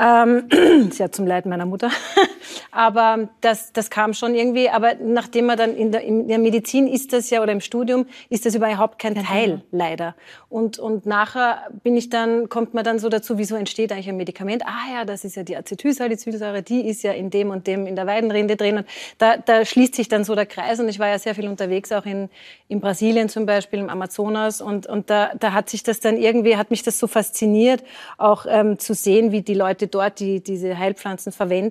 [0.01, 0.49] Ähm,
[0.91, 1.71] sehr zum Leid meiner Mutter.
[2.70, 4.70] Aber das, das kam schon irgendwie.
[4.70, 8.06] Aber nachdem man dann in der, in der Medizin ist das ja oder im Studium
[8.28, 10.14] ist das überhaupt kein Teil leider.
[10.48, 14.16] Und, und nachher bin ich dann, kommt man dann so dazu, wieso entsteht eigentlich ein
[14.16, 14.64] Medikament?
[14.66, 17.96] Ah ja, das ist ja die Acetylsalicylsäure, die ist ja in dem und dem in
[17.96, 18.78] der Weidenrinde drin.
[18.78, 18.86] Und
[19.18, 20.80] da, da schließt sich dann so der Kreis.
[20.80, 22.28] Und ich war ja sehr viel unterwegs, auch in,
[22.68, 24.60] in Brasilien zum Beispiel, im Amazonas.
[24.60, 27.84] Und, und da, da hat sich das dann irgendwie, hat mich das so fasziniert,
[28.18, 31.61] auch ähm, zu sehen, wie die Leute dort die, diese Heilpflanzen verwenden.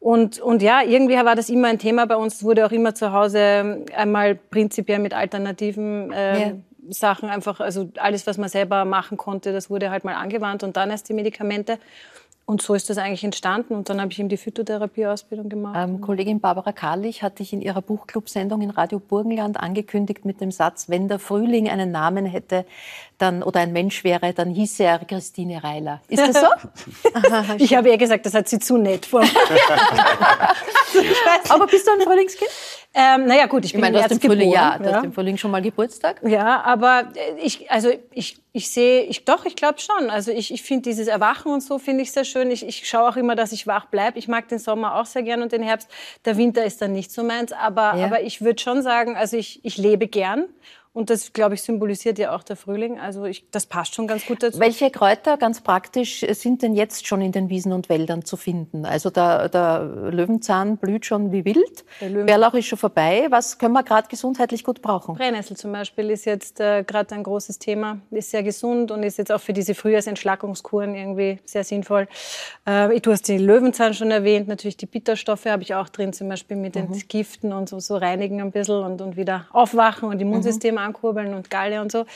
[0.00, 2.34] Und, und ja, irgendwie war das immer ein Thema bei uns.
[2.34, 6.52] Es wurde auch immer zu Hause einmal prinzipiell mit alternativen äh, ja.
[6.90, 10.76] Sachen einfach, also alles, was man selber machen konnte, das wurde halt mal angewandt und
[10.76, 11.78] dann erst die Medikamente.
[12.46, 13.74] Und so ist das eigentlich entstanden.
[13.74, 15.76] Und dann habe ich eben die Phytotherapie-Ausbildung gemacht.
[15.78, 20.50] Ähm, Kollegin Barbara Karlich hat dich in ihrer Buchclub-Sendung in Radio Burgenland angekündigt mit dem
[20.50, 22.66] Satz, wenn der Frühling einen Namen hätte
[23.16, 26.02] dann, oder ein Mensch wäre, dann hieße er Christine Reiler.
[26.08, 26.48] Ist das so?
[27.58, 29.22] ich habe ihr gesagt, das hat sie zu nett vor.
[31.48, 32.50] Aber bist du ein Frühlingskind?
[32.96, 35.04] Ähm, naja, gut, ich, bin ich meine, im du hast im Frühling, ja, du hast
[35.04, 36.20] im Frühling schon mal Geburtstag.
[36.24, 40.10] Ja, aber äh, ich, also ich, ich sehe, ich, doch, ich glaube schon.
[40.10, 42.52] Also ich, ich finde dieses Erwachen und so finde ich sehr schön.
[42.52, 44.18] Ich, ich schaue auch immer, dass ich wach bleibe.
[44.20, 45.90] Ich mag den Sommer auch sehr gern und den Herbst.
[46.24, 47.50] Der Winter ist dann nicht so meins.
[47.52, 48.06] Aber, ja.
[48.06, 50.44] aber ich würde schon sagen, also ich, ich lebe gern
[50.94, 53.00] und das, glaube ich, symbolisiert ja auch der Frühling.
[53.00, 54.60] Also ich, das passt schon ganz gut dazu.
[54.60, 58.86] Welche Kräuter ganz praktisch sind denn jetzt schon in den Wiesen und Wäldern zu finden?
[58.86, 61.84] Also der, der Löwenzahn blüht schon wie wild.
[62.00, 63.26] Der Bärlauch ist schon vorbei.
[63.30, 65.16] Was können wir gerade gesundheitlich gut brauchen?
[65.16, 67.98] Brennnessel zum Beispiel ist jetzt äh, gerade ein großes Thema.
[68.12, 72.06] Ist sehr gesund und ist jetzt auch für diese Frühjahrsentschlackungskuren irgendwie sehr sinnvoll.
[72.66, 74.46] Äh, du hast den Löwenzahn schon erwähnt.
[74.46, 76.82] Natürlich die Bitterstoffe habe ich auch drin, zum Beispiel mit mhm.
[76.82, 81.34] Entgiften und so, so reinigen ein bisschen und, und wieder aufwachen und Immunsystem mhm ankurbeln
[81.34, 82.06] und Galle und so.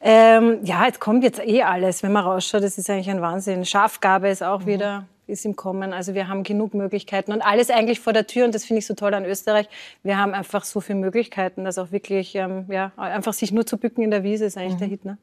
[0.00, 2.62] Ähm, ja, jetzt kommt jetzt eh alles, wenn man rausschaut.
[2.62, 3.64] Das ist eigentlich ein Wahnsinn.
[3.64, 4.66] Schafgabe ist auch mhm.
[4.66, 5.92] wieder ist im Kommen.
[5.92, 8.44] Also wir haben genug Möglichkeiten und alles eigentlich vor der Tür.
[8.44, 9.68] Und das finde ich so toll an Österreich.
[10.02, 13.78] Wir haben einfach so viele Möglichkeiten, dass auch wirklich, ähm, ja, einfach sich nur zu
[13.78, 14.78] bücken in der Wiese ist eigentlich mhm.
[14.78, 15.04] der Hit.
[15.04, 15.18] Ne?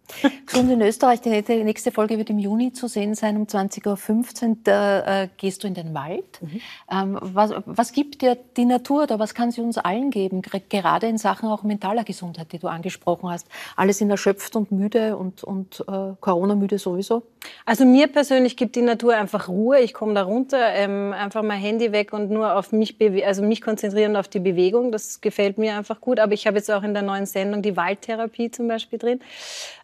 [0.57, 1.29] Und in Österreich, die
[1.63, 4.57] nächste Folge wird im Juni zu sehen sein, um 20.15 Uhr.
[4.63, 6.41] Da äh, gehst du in den Wald.
[6.41, 6.61] Mhm.
[6.91, 10.41] Ähm, was, was gibt dir die Natur oder was kann sie uns allen geben?
[10.69, 13.47] Gerade in Sachen auch mentaler Gesundheit, die du angesprochen hast.
[13.75, 17.23] Alle sind erschöpft und müde und, und äh, Corona-müde sowieso.
[17.65, 19.79] Also mir persönlich gibt die Natur einfach Ruhe.
[19.79, 22.95] Ich komme da runter, ähm, einfach mein Handy weg und nur auf mich,
[23.25, 24.93] also mich konzentrieren auf die Bewegung.
[24.93, 26.21] Das gefällt mir einfach gut.
[26.21, 29.19] Aber ich habe jetzt auch in der neuen Sendung die Waldtherapie zum Beispiel drin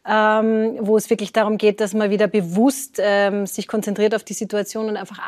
[0.08, 4.34] ähm, wo es wirklich darum geht, dass man wieder bewusst ähm, sich konzentriert auf die
[4.34, 5.20] Situation und einfach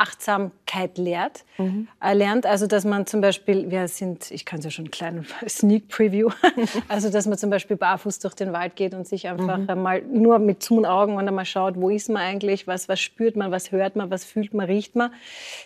[0.67, 1.87] Achtsamkeit lehrt, mhm.
[2.01, 2.45] äh, lernt.
[2.45, 5.87] Also dass man zum Beispiel, wir sind, ich kann es ja schon einen kleinen Sneak
[5.87, 6.29] Preview,
[6.87, 9.81] also dass man zum Beispiel barfuß durch den Wald geht und sich einfach mhm.
[9.81, 12.99] mal nur mit Zu und Augen und einmal schaut, wo ist man eigentlich, was, was
[12.99, 15.11] spürt man, was hört man, was fühlt man, riecht man.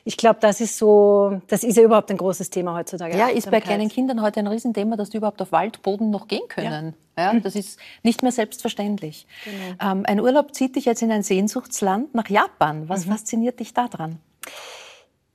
[0.05, 3.17] Ich glaube, das ist so, das ist ja überhaupt ein großes Thema heutzutage.
[3.17, 6.47] Ja, ist bei kleinen Kindern heute ein Riesenthema, dass die überhaupt auf Waldboden noch gehen
[6.47, 6.87] können.
[6.87, 6.93] Ja.
[7.17, 9.27] Ja, das ist nicht mehr selbstverständlich.
[9.43, 9.91] Genau.
[9.91, 12.87] Ähm, ein Urlaub zieht dich jetzt in ein Sehnsuchtsland nach Japan.
[12.87, 13.11] Was mhm.
[13.11, 14.17] fasziniert dich daran?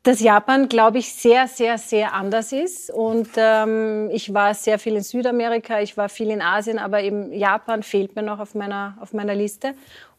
[0.07, 2.91] Dass Japan, glaube ich, sehr, sehr, sehr anders ist.
[2.91, 7.33] Und ähm, ich war sehr viel in Südamerika, ich war viel in Asien, aber eben
[7.33, 9.75] Japan fehlt mir noch auf meiner, auf meiner Liste.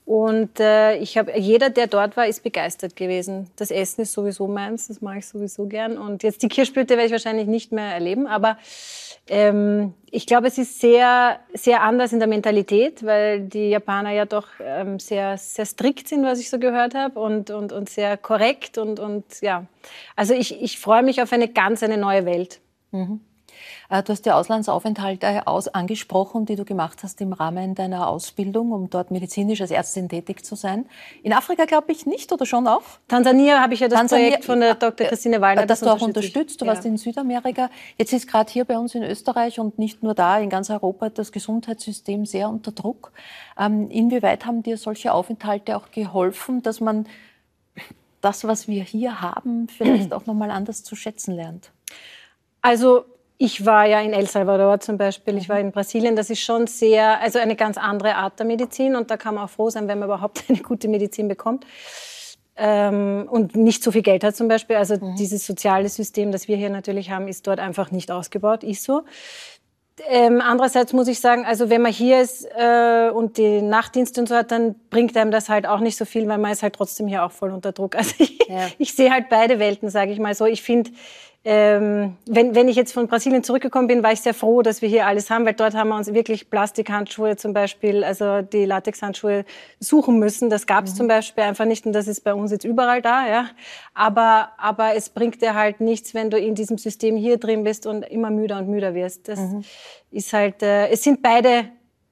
[0.07, 3.49] Und äh, ich habe jeder, der dort war, ist begeistert gewesen.
[3.57, 5.97] Das Essen ist sowieso meins, das mache ich sowieso gern.
[5.97, 8.57] Und jetzt die Kirschblüte werde ich wahrscheinlich nicht mehr erleben, aber
[9.27, 14.23] ähm, ich glaube, es ist sehr, sehr anders in der Mentalität, weil die Japaner ja
[14.23, 18.15] doch ähm, sehr, sehr strikt sind, was ich so gehört habe, und, und, und sehr
[18.15, 19.65] korrekt und, und ja.
[20.15, 22.61] Also ich, ich freue mich auf eine ganz eine neue Welt.
[22.91, 23.19] Mhm.
[23.89, 28.71] Äh, du hast die Auslandsaufenthalte aus angesprochen, die du gemacht hast im Rahmen deiner Ausbildung,
[28.71, 30.85] um dort medizinisch als Ärztin tätig zu sein.
[31.23, 32.83] In Afrika glaube ich nicht oder schon auch?
[33.07, 35.05] Tansania habe ich ja das Tansania, Projekt von der Dr.
[35.05, 35.65] Äh, Christine Wallner.
[35.65, 36.61] Das, das du auch unterstützt.
[36.61, 36.71] Du ja.
[36.71, 37.69] warst in Südamerika.
[37.97, 41.09] Jetzt ist gerade hier bei uns in Österreich und nicht nur da, in ganz Europa
[41.09, 43.11] das Gesundheitssystem sehr unter Druck.
[43.57, 47.07] Ähm, inwieweit haben dir solche Aufenthalte auch geholfen, dass man
[48.21, 51.71] das, was wir hier haben, vielleicht auch nochmal anders zu schätzen lernt?
[52.61, 53.05] Also
[53.37, 56.15] ich war ja in El Salvador zum Beispiel, ich war in Brasilien.
[56.15, 58.95] Das ist schon sehr, also eine ganz andere Art der Medizin.
[58.95, 61.65] Und da kann man auch froh sein, wenn man überhaupt eine gute Medizin bekommt.
[62.55, 64.75] Ähm, und nicht so viel Geld hat zum Beispiel.
[64.75, 65.15] Also mhm.
[65.15, 69.03] dieses soziale System, das wir hier natürlich haben, ist dort einfach nicht ausgebaut, ist so.
[70.07, 74.29] Ähm, andererseits muss ich sagen, also wenn man hier ist äh, und die Nachtdienste und
[74.29, 76.75] so hat, dann bringt einem das halt auch nicht so viel, weil man ist halt
[76.75, 77.95] trotzdem hier auch voll unter Druck.
[77.97, 78.67] Also ich, ja.
[78.77, 80.45] ich sehe halt beide Welten, sage ich mal so.
[80.45, 80.91] Ich finde
[81.43, 84.89] ähm, wenn, wenn ich jetzt von Brasilien zurückgekommen bin, war ich sehr froh, dass wir
[84.89, 89.45] hier alles haben, weil dort haben wir uns wirklich Plastikhandschuhe zum Beispiel, also die Latexhandschuhe
[89.79, 90.49] suchen müssen.
[90.49, 90.97] Das gab es mhm.
[90.97, 93.27] zum Beispiel einfach nicht und das ist bei uns jetzt überall da.
[93.27, 93.49] Ja.
[93.93, 97.85] Aber, aber es bringt dir halt nichts, wenn du in diesem System hier drin bist
[97.85, 99.29] und immer müder und müder wirst.
[99.29, 99.63] Das mhm.
[100.11, 101.69] ist halt, äh, es sind beide,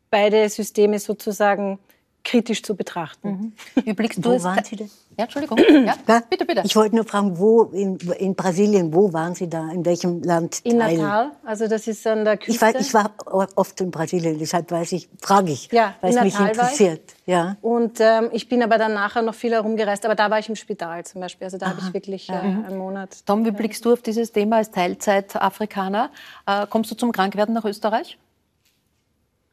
[0.10, 1.80] beide Systeme sozusagen
[2.26, 3.54] kritisch zu betrachten.
[3.76, 3.86] Mhm.
[3.86, 4.90] Wie blickst du wo waren Sie denn?
[5.18, 5.58] Ja, Entschuldigung.
[5.86, 6.62] Ja, bitte, bitte.
[6.66, 9.70] Ich wollte nur fragen, wo in, in, Brasilien, wo waren Sie da?
[9.72, 10.62] In welchem Land?
[10.64, 12.54] In Natal, also das ist an der Küste.
[12.80, 16.22] Ich war, ich war oft in Brasilien, deshalb weiß ich, frage ich, ja, weil es
[16.22, 17.14] mich interessiert.
[17.26, 17.58] Ja.
[17.62, 20.56] Und ähm, ich bin aber dann nachher noch viel herumgereist, aber da war ich im
[20.56, 23.26] Spital zum Beispiel, also da habe ich wirklich äh, einen Monat.
[23.26, 26.10] Tom, wie blickst du auf dieses Thema als Teilzeit-Afrikaner?
[26.48, 28.18] Äh, kommst du zum Krankwerden nach Österreich?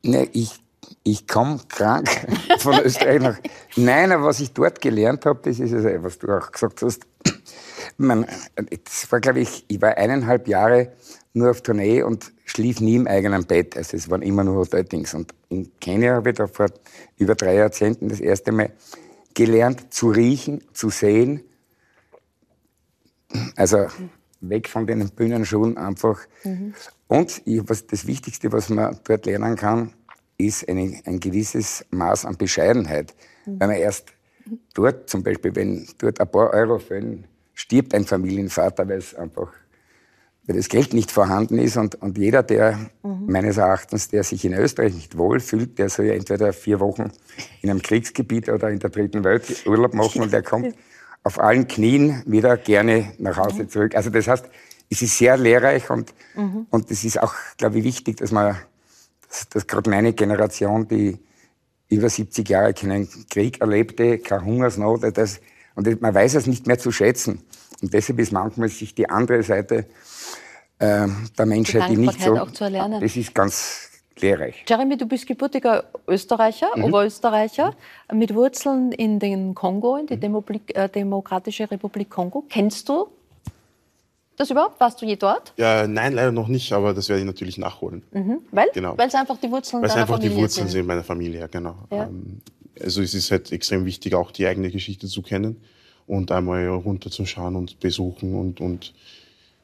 [0.02, 0.62] Nee, ich
[1.02, 2.08] ich komme krank
[2.58, 3.38] von Österreich nach.
[3.76, 7.02] Nein, aber was ich dort gelernt habe, das ist es, was du auch gesagt hast.
[7.98, 8.26] Man,
[8.56, 10.92] das war, glaube ich, ich war eineinhalb Jahre
[11.34, 13.76] nur auf Tournee und schlief nie im eigenen Bett.
[13.76, 15.14] Also es waren immer nur Hoteldings.
[15.14, 16.68] Und in Kenia habe ich da vor
[17.16, 18.72] über drei Jahrzehnten das erste Mal
[19.34, 21.42] gelernt zu riechen, zu sehen.
[23.56, 23.86] Also
[24.40, 26.20] weg von den Bühnenschulen einfach.
[26.44, 26.74] Mhm.
[27.08, 29.94] Und ich, was, das Wichtigste, was man dort lernen kann,
[30.46, 33.14] ist eine, ein gewisses Maß an Bescheidenheit.
[33.46, 33.60] Mhm.
[33.60, 34.12] Weil man erst
[34.74, 39.52] dort, zum Beispiel, wenn dort ein paar Euro fehlen, stirbt ein Familienvater, weil es einfach
[40.46, 43.26] weil das Geld nicht vorhanden ist und, und jeder, der mhm.
[43.26, 47.12] meines Erachtens, der sich in Österreich nicht wohlfühlt, der soll ja entweder vier Wochen
[47.60, 50.74] in einem Kriegsgebiet oder in der dritten Welt Urlaub machen und der kommt
[51.22, 53.68] auf allen Knien wieder gerne nach Hause mhm.
[53.68, 53.94] zurück.
[53.94, 54.46] Also das heißt,
[54.90, 56.66] es ist sehr lehrreich und, mhm.
[56.70, 58.56] und es ist auch, glaube ich, wichtig, dass man,
[59.50, 61.18] dass, gerade meine Generation, die
[61.88, 65.40] über 70 Jahre keinen Krieg erlebte, keine Hungersnot, das,
[65.74, 67.42] und man weiß es nicht mehr zu schätzen.
[67.80, 69.86] Und deshalb ist manchmal sich die andere Seite
[70.78, 71.06] äh,
[71.38, 72.36] der Menschheit, die, die nicht so.
[72.38, 73.00] Auch zu erlernen.
[73.00, 74.64] Das ist ganz lehrreich.
[74.68, 76.84] Jeremy, du bist gebürtiger Österreicher, mhm.
[76.84, 77.74] Oberösterreicher,
[78.12, 82.44] mit Wurzeln in den Kongo, in die Demoblik, äh, Demokratische Republik Kongo.
[82.48, 83.08] Kennst du
[84.36, 84.80] das überhaupt?
[84.80, 85.52] Warst du je dort?
[85.56, 88.02] Ja, nein, leider noch nicht, aber das werde ich natürlich nachholen.
[88.12, 88.38] Mhm.
[88.50, 88.68] Weil?
[88.72, 88.96] Genau.
[88.96, 90.78] Weil es einfach die Wurzeln Weil es einfach Familie die Wurzeln sind.
[90.78, 91.76] sind meiner Familie, genau.
[91.90, 92.04] Ja.
[92.04, 92.40] Ähm,
[92.80, 95.62] also es ist halt extrem wichtig, auch die eigene Geschichte zu kennen
[96.06, 98.94] und einmal runterzuschauen und besuchen und, und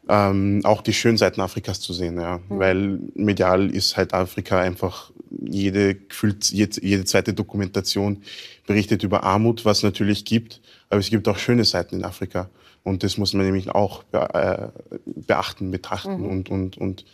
[0.09, 2.39] ähm, auch die schönen Seiten Afrikas zu sehen, ja.
[2.49, 2.59] Mhm.
[2.59, 8.23] Weil medial ist halt Afrika einfach jede gefühlt jede, jede zweite Dokumentation
[8.67, 12.49] berichtet über Armut, was natürlich gibt, aber es gibt auch schöne Seiten in Afrika
[12.89, 14.69] und das muss man nämlich auch äh,
[15.05, 16.29] beachten, betrachten mhm.
[16.29, 17.05] und und und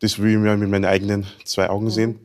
[0.00, 1.90] das will ich mir mit meinen eigenen zwei Augen mhm.
[1.90, 2.18] sehen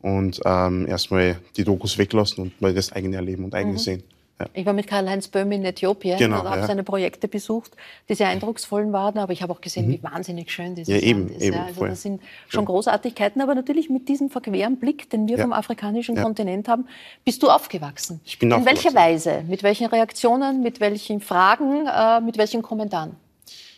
[0.00, 3.78] und ähm, erstmal die Dokus weglassen und mal das eigene erleben und eigene mhm.
[3.78, 4.02] sehen.
[4.40, 4.46] Ja.
[4.54, 6.66] Ich war mit Karl-Heinz Böhm in Äthiopien genau, und habe ja.
[6.66, 7.72] seine Projekte besucht,
[8.08, 9.92] die sehr eindrucksvoll waren, aber ich habe auch gesehen, mhm.
[9.92, 11.42] wie wahnsinnig schön dieses ja, eben, Land ist.
[11.42, 11.64] Eben, ja.
[11.66, 16.16] Also das sind schon Großartigkeiten, aber natürlich mit diesem verqueren Blick, den wir vom afrikanischen
[16.16, 16.86] Kontinent haben,
[17.24, 18.20] bist du aufgewachsen.
[18.24, 18.76] Ich bin aufgewachsen.
[18.76, 19.44] In welcher Weise?
[19.46, 20.62] Mit welchen Reaktionen?
[20.62, 21.86] Mit welchen Fragen?
[21.86, 23.16] Äh, mit welchen Kommentaren?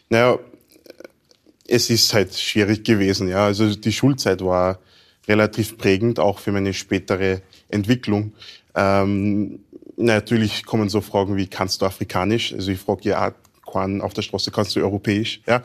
[0.09, 0.39] Naja,
[1.67, 3.29] es ist halt schwierig gewesen.
[3.29, 3.47] Ja.
[3.47, 4.79] Also die Schulzeit war
[5.27, 8.33] relativ prägend, auch für meine spätere Entwicklung.
[8.75, 9.61] Ähm,
[9.97, 12.53] Natürlich kommen so Fragen wie, kannst du Afrikanisch?
[12.53, 13.35] Also ich frage ja,
[13.65, 15.41] Quan auf der Straße, kannst du Europäisch?
[15.47, 15.63] Ja,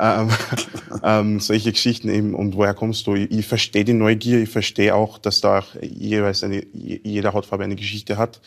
[0.00, 0.30] ähm,
[1.02, 2.34] ähm, solche Geschichten eben.
[2.34, 3.14] Und woher kommst du?
[3.14, 7.64] Ich, ich verstehe die Neugier, ich verstehe auch, dass da auch jeweils eine, jeder Hautfarbe
[7.64, 8.40] eine Geschichte hat.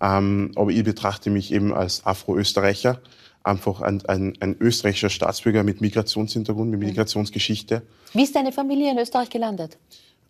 [0.00, 3.00] Ähm, aber ich betrachte mich eben als Afro-Österreicher,
[3.44, 6.86] einfach ein, ein, ein österreichischer Staatsbürger mit Migrationshintergrund, mit mhm.
[6.86, 7.82] Migrationsgeschichte.
[8.12, 9.78] Wie ist deine Familie in Österreich gelandet?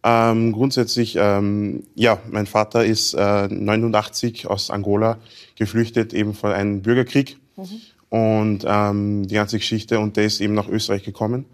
[0.05, 5.19] Ähm, grundsätzlich, ähm, ja, mein Vater ist äh, 89 aus Angola
[5.55, 7.39] geflüchtet, eben vor einem Bürgerkrieg.
[7.57, 7.81] Mhm.
[8.09, 11.47] Und ähm, die ganze Geschichte, und der ist eben nach Österreich gekommen.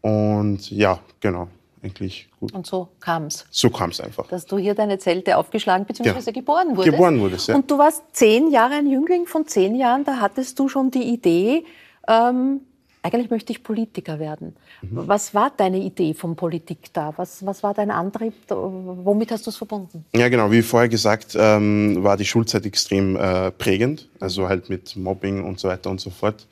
[0.00, 1.48] Und ja, genau,
[1.82, 2.52] eigentlich gut.
[2.52, 3.46] Und so kam es.
[3.50, 4.26] So kam es einfach.
[4.28, 6.08] Dass du hier deine Zelte aufgeschlagen bzw.
[6.08, 6.32] Ja.
[6.32, 6.90] geboren wurdest.
[6.90, 7.54] Geboren wurdest, ja.
[7.54, 11.04] Und du warst zehn Jahre ein Jüngling von zehn Jahren, da hattest du schon die
[11.04, 11.64] Idee,
[12.08, 12.60] ähm,
[13.02, 14.56] eigentlich möchte ich Politiker werden.
[14.82, 15.08] Mhm.
[15.08, 17.14] Was war deine Idee von Politik da?
[17.16, 18.34] Was, was war dein Antrieb?
[18.48, 20.04] Womit hast du es verbunden?
[20.14, 20.50] Ja, genau.
[20.50, 24.08] Wie vorher gesagt, ähm, war die Schulzeit extrem äh, prägend.
[24.20, 26.46] Also halt mit Mobbing und so weiter und so fort.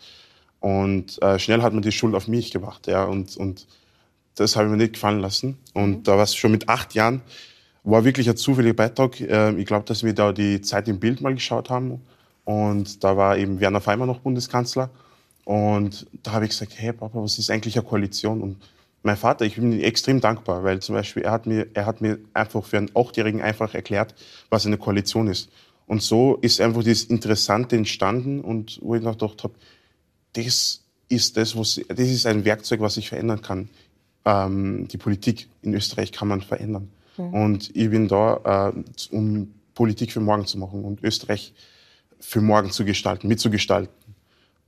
[0.60, 2.86] Und äh, schnell hat man die Schuld auf mich gebracht.
[2.86, 3.66] Ja, und, und
[4.34, 5.58] das habe ich mir nicht gefallen lassen.
[5.74, 6.02] Und mhm.
[6.04, 7.20] da war es schon mit acht Jahren,
[7.84, 9.20] war wirklich ein zufälliger Beitrag.
[9.20, 12.00] Äh, ich glaube, dass wir da die Zeit im Bild mal geschaut haben.
[12.44, 14.90] Und da war eben Werner Feimer noch Bundeskanzler.
[15.48, 18.42] Und da habe ich gesagt, hey Papa, was ist eigentlich eine Koalition?
[18.42, 18.58] Und
[19.02, 22.02] mein Vater, ich bin ihm extrem dankbar, weil zum Beispiel er hat mir, er hat
[22.02, 24.14] mir einfach für einen Achtjährigen einfach erklärt,
[24.50, 25.48] was eine Koalition ist.
[25.86, 29.54] Und so ist einfach das Interessante entstanden und wo ich noch gedacht habe,
[30.34, 33.70] das ist das, was, das ist ein Werkzeug, was ich verändern kann.
[34.26, 36.90] Ähm, die Politik in Österreich kann man verändern.
[37.16, 37.32] Mhm.
[37.32, 41.54] Und ich bin da, äh, um Politik für morgen zu machen und Österreich
[42.20, 43.97] für morgen zu gestalten, mitzugestalten.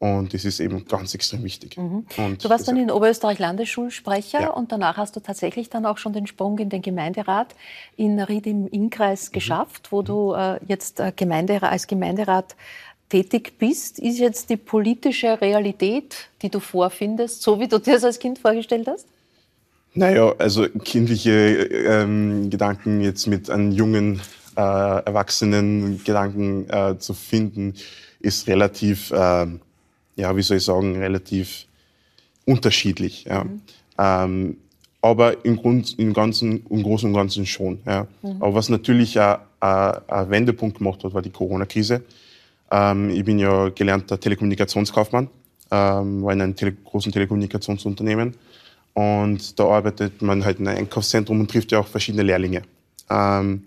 [0.00, 1.76] Und das ist eben ganz extrem wichtig.
[1.76, 2.06] Mhm.
[2.42, 4.50] du warst dann in Oberösterreich Landesschulsprecher ja.
[4.50, 7.54] und danach hast du tatsächlich dann auch schon den Sprung in den Gemeinderat
[7.98, 9.34] in Ried im Innkreis mhm.
[9.34, 10.06] geschafft, wo mhm.
[10.06, 12.56] du äh, jetzt äh, Gemeinde, als Gemeinderat
[13.10, 13.98] tätig bist.
[13.98, 18.38] Ist jetzt die politische Realität, die du vorfindest, so wie du dir das als Kind
[18.38, 19.06] vorgestellt hast?
[19.92, 24.22] Naja, also kindliche ähm, Gedanken jetzt mit einem jungen,
[24.56, 27.74] äh, erwachsenen Gedanken äh, zu finden,
[28.18, 29.12] ist relativ...
[30.20, 31.66] Ja, wie soll ich sagen, relativ
[32.44, 33.24] unterschiedlich.
[33.24, 33.44] Ja.
[33.44, 33.60] Mhm.
[33.98, 34.56] Ähm,
[35.02, 37.80] aber im, Grund, im, Ganzen, im Großen und Ganzen schon.
[37.86, 38.06] Ja.
[38.22, 38.36] Mhm.
[38.40, 42.02] Aber was natürlich ein, ein Wendepunkt gemacht hat, war die Corona-Krise.
[42.70, 45.28] Ähm, ich bin ja gelernter Telekommunikationskaufmann,
[45.70, 48.34] ähm, war in einem tele großen Telekommunikationsunternehmen.
[48.92, 52.62] Und da arbeitet man halt in einem Einkaufszentrum und trifft ja auch verschiedene Lehrlinge.
[53.08, 53.62] Ähm,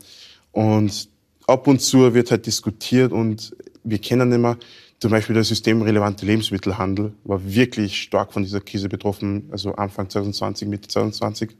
[0.51, 1.09] und
[1.47, 4.57] ab und zu wird halt diskutiert und wir kennen immer
[5.03, 10.65] zum Beispiel der systemrelevante Lebensmittelhandel war wirklich stark von dieser Krise betroffen, also Anfang 2020,
[10.69, 11.57] Mitte 2020.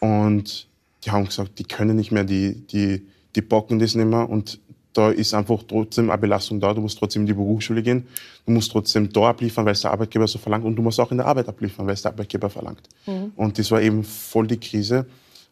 [0.00, 0.66] Und
[1.04, 3.06] die haben gesagt, die können nicht mehr, die, die,
[3.36, 4.28] die bocken das nicht mehr.
[4.28, 4.58] Und
[4.92, 6.74] da ist einfach trotzdem eine Belastung da.
[6.74, 8.08] Du musst trotzdem in die Berufsschule gehen.
[8.44, 10.64] Du musst trotzdem da abliefern, weil es der Arbeitgeber so verlangt.
[10.64, 12.88] Und du musst auch in der Arbeit abliefern, weil es der Arbeitgeber verlangt.
[13.06, 13.34] Mhm.
[13.36, 15.06] Und das war eben voll die Krise.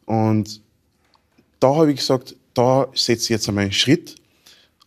[0.07, 0.61] Und
[1.61, 4.17] da habe ich gesagt, da setze ich jetzt einmal einen Schritt.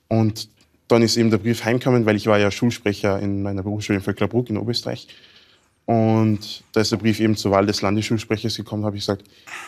[0.10, 0.50] Und
[0.88, 4.04] dann ist eben der Brief heimgekommen, weil ich war ja Schulsprecher in meiner Berufsschule in
[4.04, 5.08] Vöcklerbruck in Oberösterreich.
[5.86, 9.24] Und da ist der Brief eben zur Wahl des Landesschulsprechers gekommen, habe ich gesagt,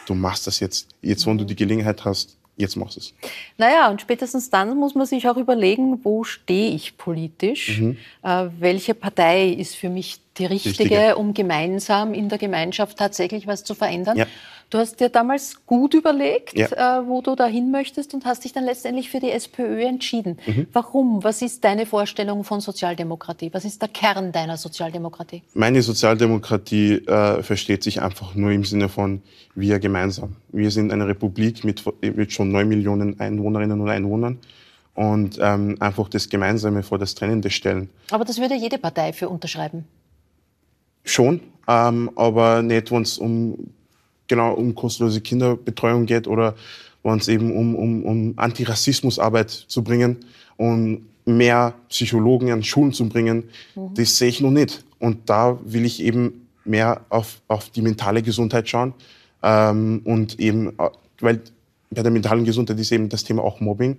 [0.08, 0.90] du machst das jetzt.
[1.02, 3.14] Jetzt, wenn du die Gelegenheit hast, jetzt machst du es.
[3.58, 7.80] Naja, und spätestens dann muss man sich auch überlegen, wo stehe ich politisch?
[7.80, 7.98] Mhm.
[8.24, 13.46] Äh, welche Partei ist für mich die richtige, richtige, um gemeinsam in der Gemeinschaft tatsächlich
[13.46, 14.18] was zu verändern?
[14.18, 14.26] Ja.
[14.70, 17.00] Du hast dir damals gut überlegt, ja.
[17.00, 20.38] äh, wo du dahin möchtest und hast dich dann letztendlich für die SPÖ entschieden.
[20.46, 20.68] Mhm.
[20.74, 21.24] Warum?
[21.24, 23.50] Was ist deine Vorstellung von Sozialdemokratie?
[23.54, 25.44] Was ist der Kern deiner Sozialdemokratie?
[25.54, 29.22] Meine Sozialdemokratie äh, versteht sich einfach nur im Sinne von
[29.56, 30.36] wir gemeinsam.
[30.50, 34.40] Wir sind eine Republik mit, mit schon neun Millionen Einwohnerinnen und Einwohnern
[34.96, 37.90] und ähm, einfach das Gemeinsame vor das Trennende stellen.
[38.12, 39.86] Aber das würde jede Partei für unterschreiben.
[41.06, 41.40] Schon,
[41.70, 43.70] ähm, aber nicht, wenn es um
[44.28, 46.56] genau um kostenlose Kinderbetreuung geht oder
[47.04, 50.18] wenn es eben um, um, um Antirassismusarbeit zu bringen
[50.58, 53.44] und mehr Psychologen an Schulen zu bringen,
[53.76, 53.94] mhm.
[53.94, 54.84] das sehe ich noch nicht.
[55.00, 58.94] Und da will ich eben mehr auf, auf die mentale Gesundheit schauen
[59.44, 61.42] ähm, und eben, äh, weil
[61.90, 63.98] bei der mentalen Gesundheit ist eben das Thema auch Mobbing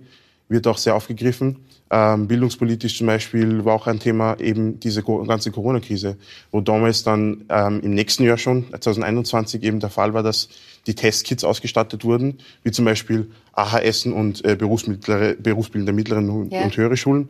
[0.49, 1.57] wird auch sehr aufgegriffen.
[1.91, 6.17] Ähm, bildungspolitisch zum Beispiel war auch ein Thema eben diese ganze Corona-Krise,
[6.51, 10.49] wo damals dann ähm, im nächsten Jahr schon, 2021 eben der Fall war, dass
[10.85, 16.63] die Testkits ausgestattet wurden, wie zum Beispiel AHS und äh, berufsbildende mittleren und, ja.
[16.63, 17.29] und höhere Schulen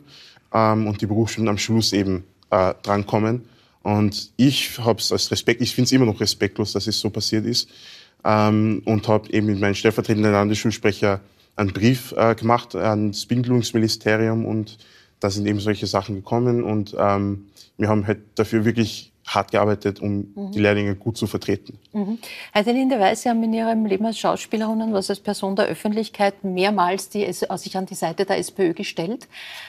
[0.52, 3.46] ähm, und die Berufsschulen am Schluss eben äh, drankommen.
[3.82, 7.08] Und ich habe es als Respekt, ich finde es immer noch respektlos, dass es so
[7.08, 7.68] passiert ist
[8.24, 11.20] ähm, und habe eben mit meinem stellvertretenden Landesschulsprecher
[11.56, 14.78] einen Brief äh, gemacht ans Bildungsministerium und
[15.20, 17.46] da sind eben solche Sachen gekommen und ähm,
[17.76, 20.52] wir haben halt dafür wirklich hart gearbeitet, um mhm.
[20.52, 21.78] die Lehrlinge gut zu vertreten.
[21.92, 22.18] Mhm.
[22.54, 27.08] Heidelinde Weiß, Sie haben in Ihrem Leben als Schauspielerin und als Person der Öffentlichkeit mehrmals
[27.08, 29.28] die, sich an die Seite der SPÖ gestellt.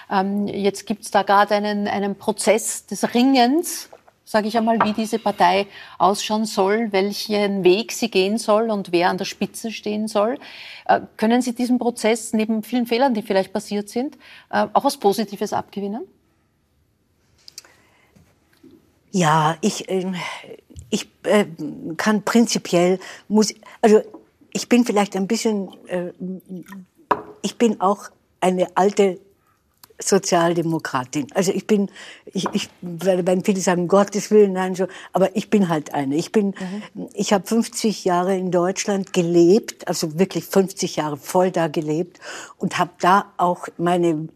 [0.09, 3.89] Ähm, jetzt gibt es da gerade einen, einen Prozess des Ringens
[4.24, 5.67] sage ich einmal, wie diese Partei
[5.97, 10.38] ausschauen soll, welchen Weg sie gehen soll und wer an der Spitze stehen soll.
[10.86, 14.17] Äh, können Sie diesen Prozess neben vielen Fehlern, die vielleicht passiert sind,
[14.49, 16.03] äh, auch was Positives abgewinnen?
[19.11, 20.11] Ja, ich, äh,
[20.89, 21.07] ich
[21.97, 24.01] kann prinzipiell, muss, also
[24.53, 26.11] ich bin vielleicht ein bisschen, äh,
[27.41, 28.09] ich bin auch
[28.39, 29.19] eine alte
[30.04, 31.28] Sozialdemokratin.
[31.34, 31.89] Also ich bin,
[32.26, 36.16] ich, ich wenn viele sagen, Gottes Willen, nein, so, aber ich bin halt eine.
[36.16, 36.47] Ich bin,
[36.93, 37.08] mhm.
[37.14, 42.20] ich habe 50 Jahre in Deutschland gelebt, also wirklich 50 Jahre voll da gelebt
[42.58, 44.28] und habe da auch meine,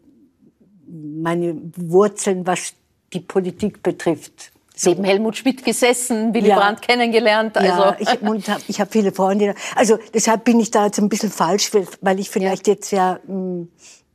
[0.87, 2.73] meine Wurzeln, was
[3.13, 4.51] die Politik betrifft.
[4.75, 4.89] So.
[4.89, 6.57] Neben Helmut Schmidt gesessen, Willy ja.
[6.57, 7.57] Brandt kennengelernt.
[7.57, 7.67] Also.
[7.67, 9.55] Ja, ich, und hab, ich habe viele Freunde.
[9.73, 12.73] Also deshalb bin ich da jetzt ein bisschen falsch, weil ich vielleicht ja.
[12.73, 13.67] jetzt ja mh, hm,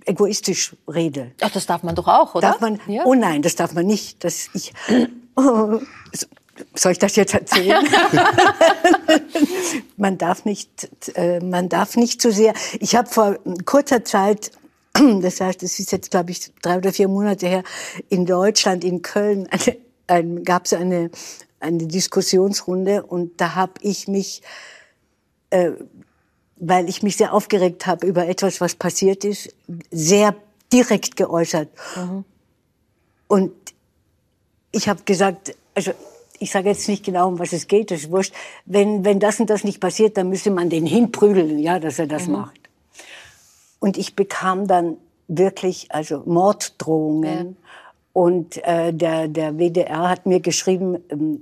[0.06, 1.32] egoistisch rede.
[1.40, 2.48] Ach, das darf man doch auch, oder?
[2.48, 2.80] Darf man?
[2.86, 3.04] Ja.
[3.04, 4.24] Oh nein, das darf man nicht.
[4.24, 4.72] Das ich.
[5.36, 5.80] Oh,
[6.74, 7.82] soll ich das jetzt erzählen?
[9.96, 12.54] man darf nicht, äh, man darf nicht zu sehr.
[12.80, 14.50] Ich habe vor kurzer Zeit,
[14.92, 17.62] das heißt, es ist jetzt glaube ich drei oder vier Monate her,
[18.08, 19.48] in Deutschland, in Köln,
[20.44, 21.10] gab es eine
[21.60, 24.42] eine Diskussionsrunde und da habe ich mich
[25.50, 25.72] äh,
[26.60, 29.54] weil ich mich sehr aufgeregt habe über etwas, was passiert ist,
[29.90, 30.36] sehr
[30.72, 31.68] direkt geäußert.
[31.96, 32.24] Mhm.
[33.26, 33.52] Und
[34.70, 35.92] ich habe gesagt, also
[36.38, 38.34] ich sage jetzt nicht genau, um was es geht, das ist wurscht.
[38.66, 42.06] Wenn, wenn das und das nicht passiert, dann müsste man den hinprügeln, ja, dass er
[42.06, 42.32] das mhm.
[42.32, 42.60] macht.
[43.78, 44.98] Und ich bekam dann
[45.28, 47.56] wirklich also Morddrohungen.
[47.59, 47.59] Ja.
[48.12, 51.40] Und äh, der, der WDR hat mir geschrieben, ähm,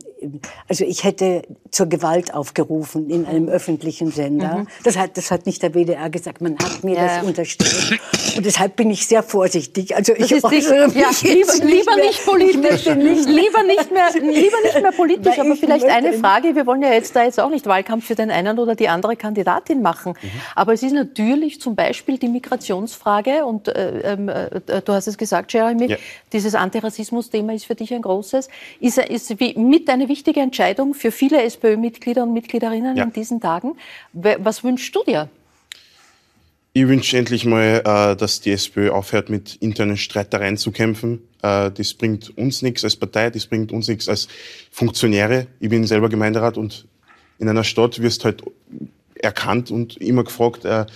[0.69, 4.59] also ich hätte zur Gewalt aufgerufen in einem öffentlichen Sender.
[4.59, 4.69] Mhm.
[4.85, 7.07] Das, hat, das hat nicht der WDR gesagt, man hat mir ja.
[7.07, 8.01] das unterstellt.
[8.37, 9.97] Und deshalb bin ich sehr vorsichtig.
[9.97, 12.87] Also ich das ist ja, lieber, lieber nicht politisch.
[12.87, 15.39] Nicht, lieber, nicht mehr, lieber nicht mehr politisch.
[15.39, 16.55] aber vielleicht eine Frage.
[16.55, 19.17] Wir wollen ja jetzt da jetzt auch nicht Wahlkampf für den einen oder die andere
[19.17, 20.15] Kandidatin machen.
[20.21, 20.31] Mhm.
[20.55, 23.47] Aber es ist natürlich zum Beispiel die Migrationsfrage.
[23.47, 25.97] Und äh, ähm, äh, du hast es gesagt, Jeremy, ja.
[26.33, 28.49] dieses Antirassismus-Thema ist für dich ein großes.
[28.81, 33.05] Ist, ist wie, mit eine wichtige Entscheidung für viele SPÖ-Mitglieder und Mitgliederinnen ja.
[33.05, 33.77] in diesen Tagen.
[34.13, 35.29] Was wünschst du dir?
[36.75, 41.23] Ich wünsche endlich mal, äh, dass die SPÖ aufhört, mit internen Streitereien zu kämpfen.
[41.43, 44.29] Äh, das bringt uns nichts als Partei, das bringt uns nichts als
[44.71, 45.49] Funktionäre.
[45.59, 46.87] Ich bin selber Gemeinderat und
[47.39, 48.43] in einer Stadt wirst halt
[49.15, 50.87] erkannt und immer gefragt, äh,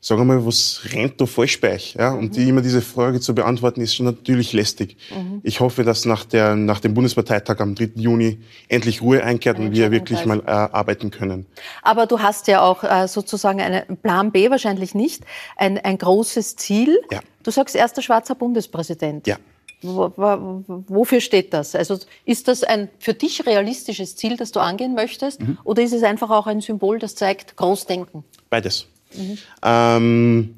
[0.00, 1.94] sag mal, was rennt da falsch bei euch?
[1.98, 2.12] Ja?
[2.12, 4.96] Und die, immer diese Frage zu beantworten, ist schon natürlich lästig.
[5.10, 5.40] Mhm.
[5.42, 7.92] Ich hoffe, dass nach, der, nach dem Bundesparteitag am 3.
[7.96, 8.38] Juni
[8.68, 11.46] endlich Ruhe einkehrt und wir wirklich mal äh, arbeiten können.
[11.82, 15.24] Aber du hast ja auch äh, sozusagen einen Plan B wahrscheinlich nicht,
[15.56, 16.98] ein, ein großes Ziel.
[17.10, 17.20] Ja.
[17.42, 19.26] Du sagst erster schwarzer Bundespräsident.
[19.26, 19.36] Ja.
[19.80, 21.76] Wofür steht das?
[21.76, 25.40] Also ist das ein für dich realistisches Ziel, das du angehen möchtest?
[25.40, 25.58] Mhm.
[25.62, 28.24] Oder ist es einfach auch ein Symbol, das zeigt Großdenken?
[28.50, 28.88] Beides.
[29.14, 29.38] Mhm.
[29.62, 30.54] Ähm,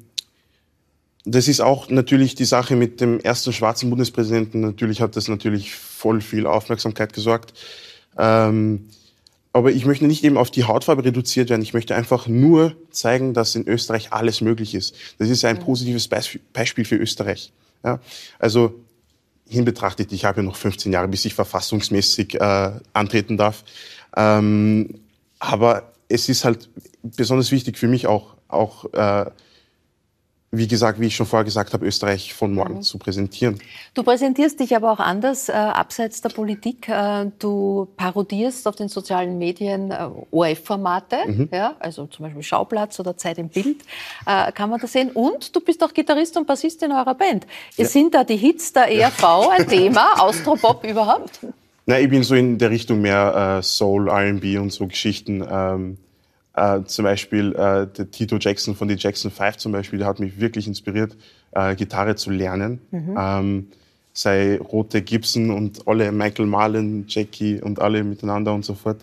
[1.25, 4.61] das ist auch natürlich die Sache mit dem ersten schwarzen Bundespräsidenten.
[4.61, 7.53] Natürlich hat das natürlich voll viel Aufmerksamkeit gesorgt.
[8.17, 8.89] Ähm,
[9.53, 11.61] aber ich möchte nicht eben auf die Hautfarbe reduziert werden.
[11.61, 14.95] Ich möchte einfach nur zeigen, dass in Österreich alles möglich ist.
[15.17, 17.51] Das ist ein positives Beispiel für Österreich.
[17.83, 17.99] Ja?
[18.39, 18.75] Also
[19.47, 23.65] hin betrachtet, ich habe ja noch 15 Jahre, bis ich verfassungsmäßig äh, antreten darf.
[24.15, 25.01] Ähm,
[25.39, 26.69] aber es ist halt
[27.03, 29.25] besonders wichtig für mich auch, auch äh,
[30.53, 32.81] wie gesagt, wie ich schon vorher gesagt habe, Österreich von morgen mhm.
[32.81, 33.59] zu präsentieren.
[33.93, 36.89] Du präsentierst dich aber auch anders, äh, abseits der Politik.
[36.89, 41.49] Äh, du parodierst auf den sozialen Medien äh, ORF-Formate, mhm.
[41.53, 43.77] ja, also zum Beispiel Schauplatz oder Zeit im Bild,
[44.25, 45.11] äh, kann man das sehen.
[45.11, 47.47] Und du bist auch Gitarrist und Bassist in eurer Band.
[47.77, 47.85] Ja.
[47.85, 49.23] Sind da die Hits der ERV
[49.57, 51.39] ein Thema, Austropop überhaupt?
[51.85, 55.47] Nein, ich bin so in der Richtung mehr äh, Soul, R&B und so Geschichten.
[55.49, 55.97] Ähm,
[56.55, 60.19] äh, zum Beispiel äh, der Tito Jackson von den Jackson 5 zum Beispiel, der hat
[60.19, 61.15] mich wirklich inspiriert,
[61.51, 62.81] äh, Gitarre zu lernen.
[62.91, 63.15] Mhm.
[63.17, 63.67] Ähm,
[64.13, 68.97] sei Rote Gibson und alle Michael Marlin, Jackie und alle miteinander und so fort.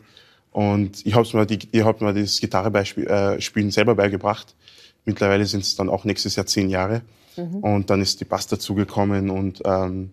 [0.53, 4.55] Und ich habe mir, die, ich hab mir das Gitarrespielen äh, selber beigebracht.
[5.05, 7.03] Mittlerweile sind es dann auch nächstes Jahr zehn Jahre.
[7.36, 7.57] Mhm.
[7.57, 10.11] Und dann ist die Bass dazugekommen und, ähm,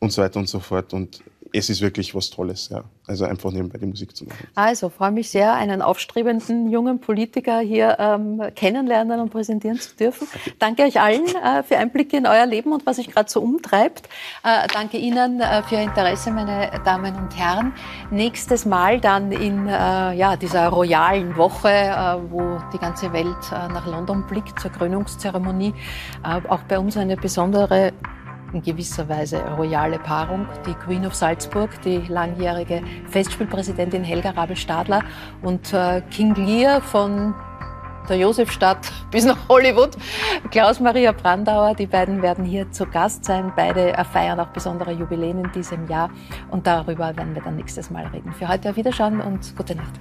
[0.00, 0.92] und so weiter und so fort.
[0.92, 1.22] Und
[1.54, 2.82] es ist wirklich was Tolles, ja.
[3.06, 4.48] Also einfach nebenbei die Musik zu machen.
[4.56, 10.26] Also freue mich sehr, einen aufstrebenden jungen Politiker hier ähm, kennenlernen und präsentieren zu dürfen.
[10.58, 14.08] Danke euch allen äh, für Einblicke in euer Leben und was sich gerade so umtreibt.
[14.42, 17.72] Äh, danke Ihnen äh, für Ihr Interesse, meine Damen und Herren.
[18.10, 19.70] Nächstes Mal dann in äh,
[20.14, 25.72] ja, dieser royalen Woche, äh, wo die ganze Welt äh, nach London blickt zur Krönungszeremonie,
[26.48, 27.92] auch bei uns eine besondere
[28.54, 30.46] in gewisser Weise royale Paarung.
[30.66, 35.02] Die Queen of Salzburg, die langjährige Festspielpräsidentin Helga Rabel-Stadler
[35.42, 37.34] und äh, King Lear von
[38.08, 39.96] der Josefstadt bis nach Hollywood.
[40.50, 43.52] Klaus-Maria Brandauer, die beiden werden hier zu Gast sein.
[43.56, 46.10] Beide feiern auch besondere Jubiläen in diesem Jahr
[46.50, 48.32] und darüber werden wir dann nächstes Mal reden.
[48.32, 50.00] Für heute auf Wiederschauen und gute Nacht.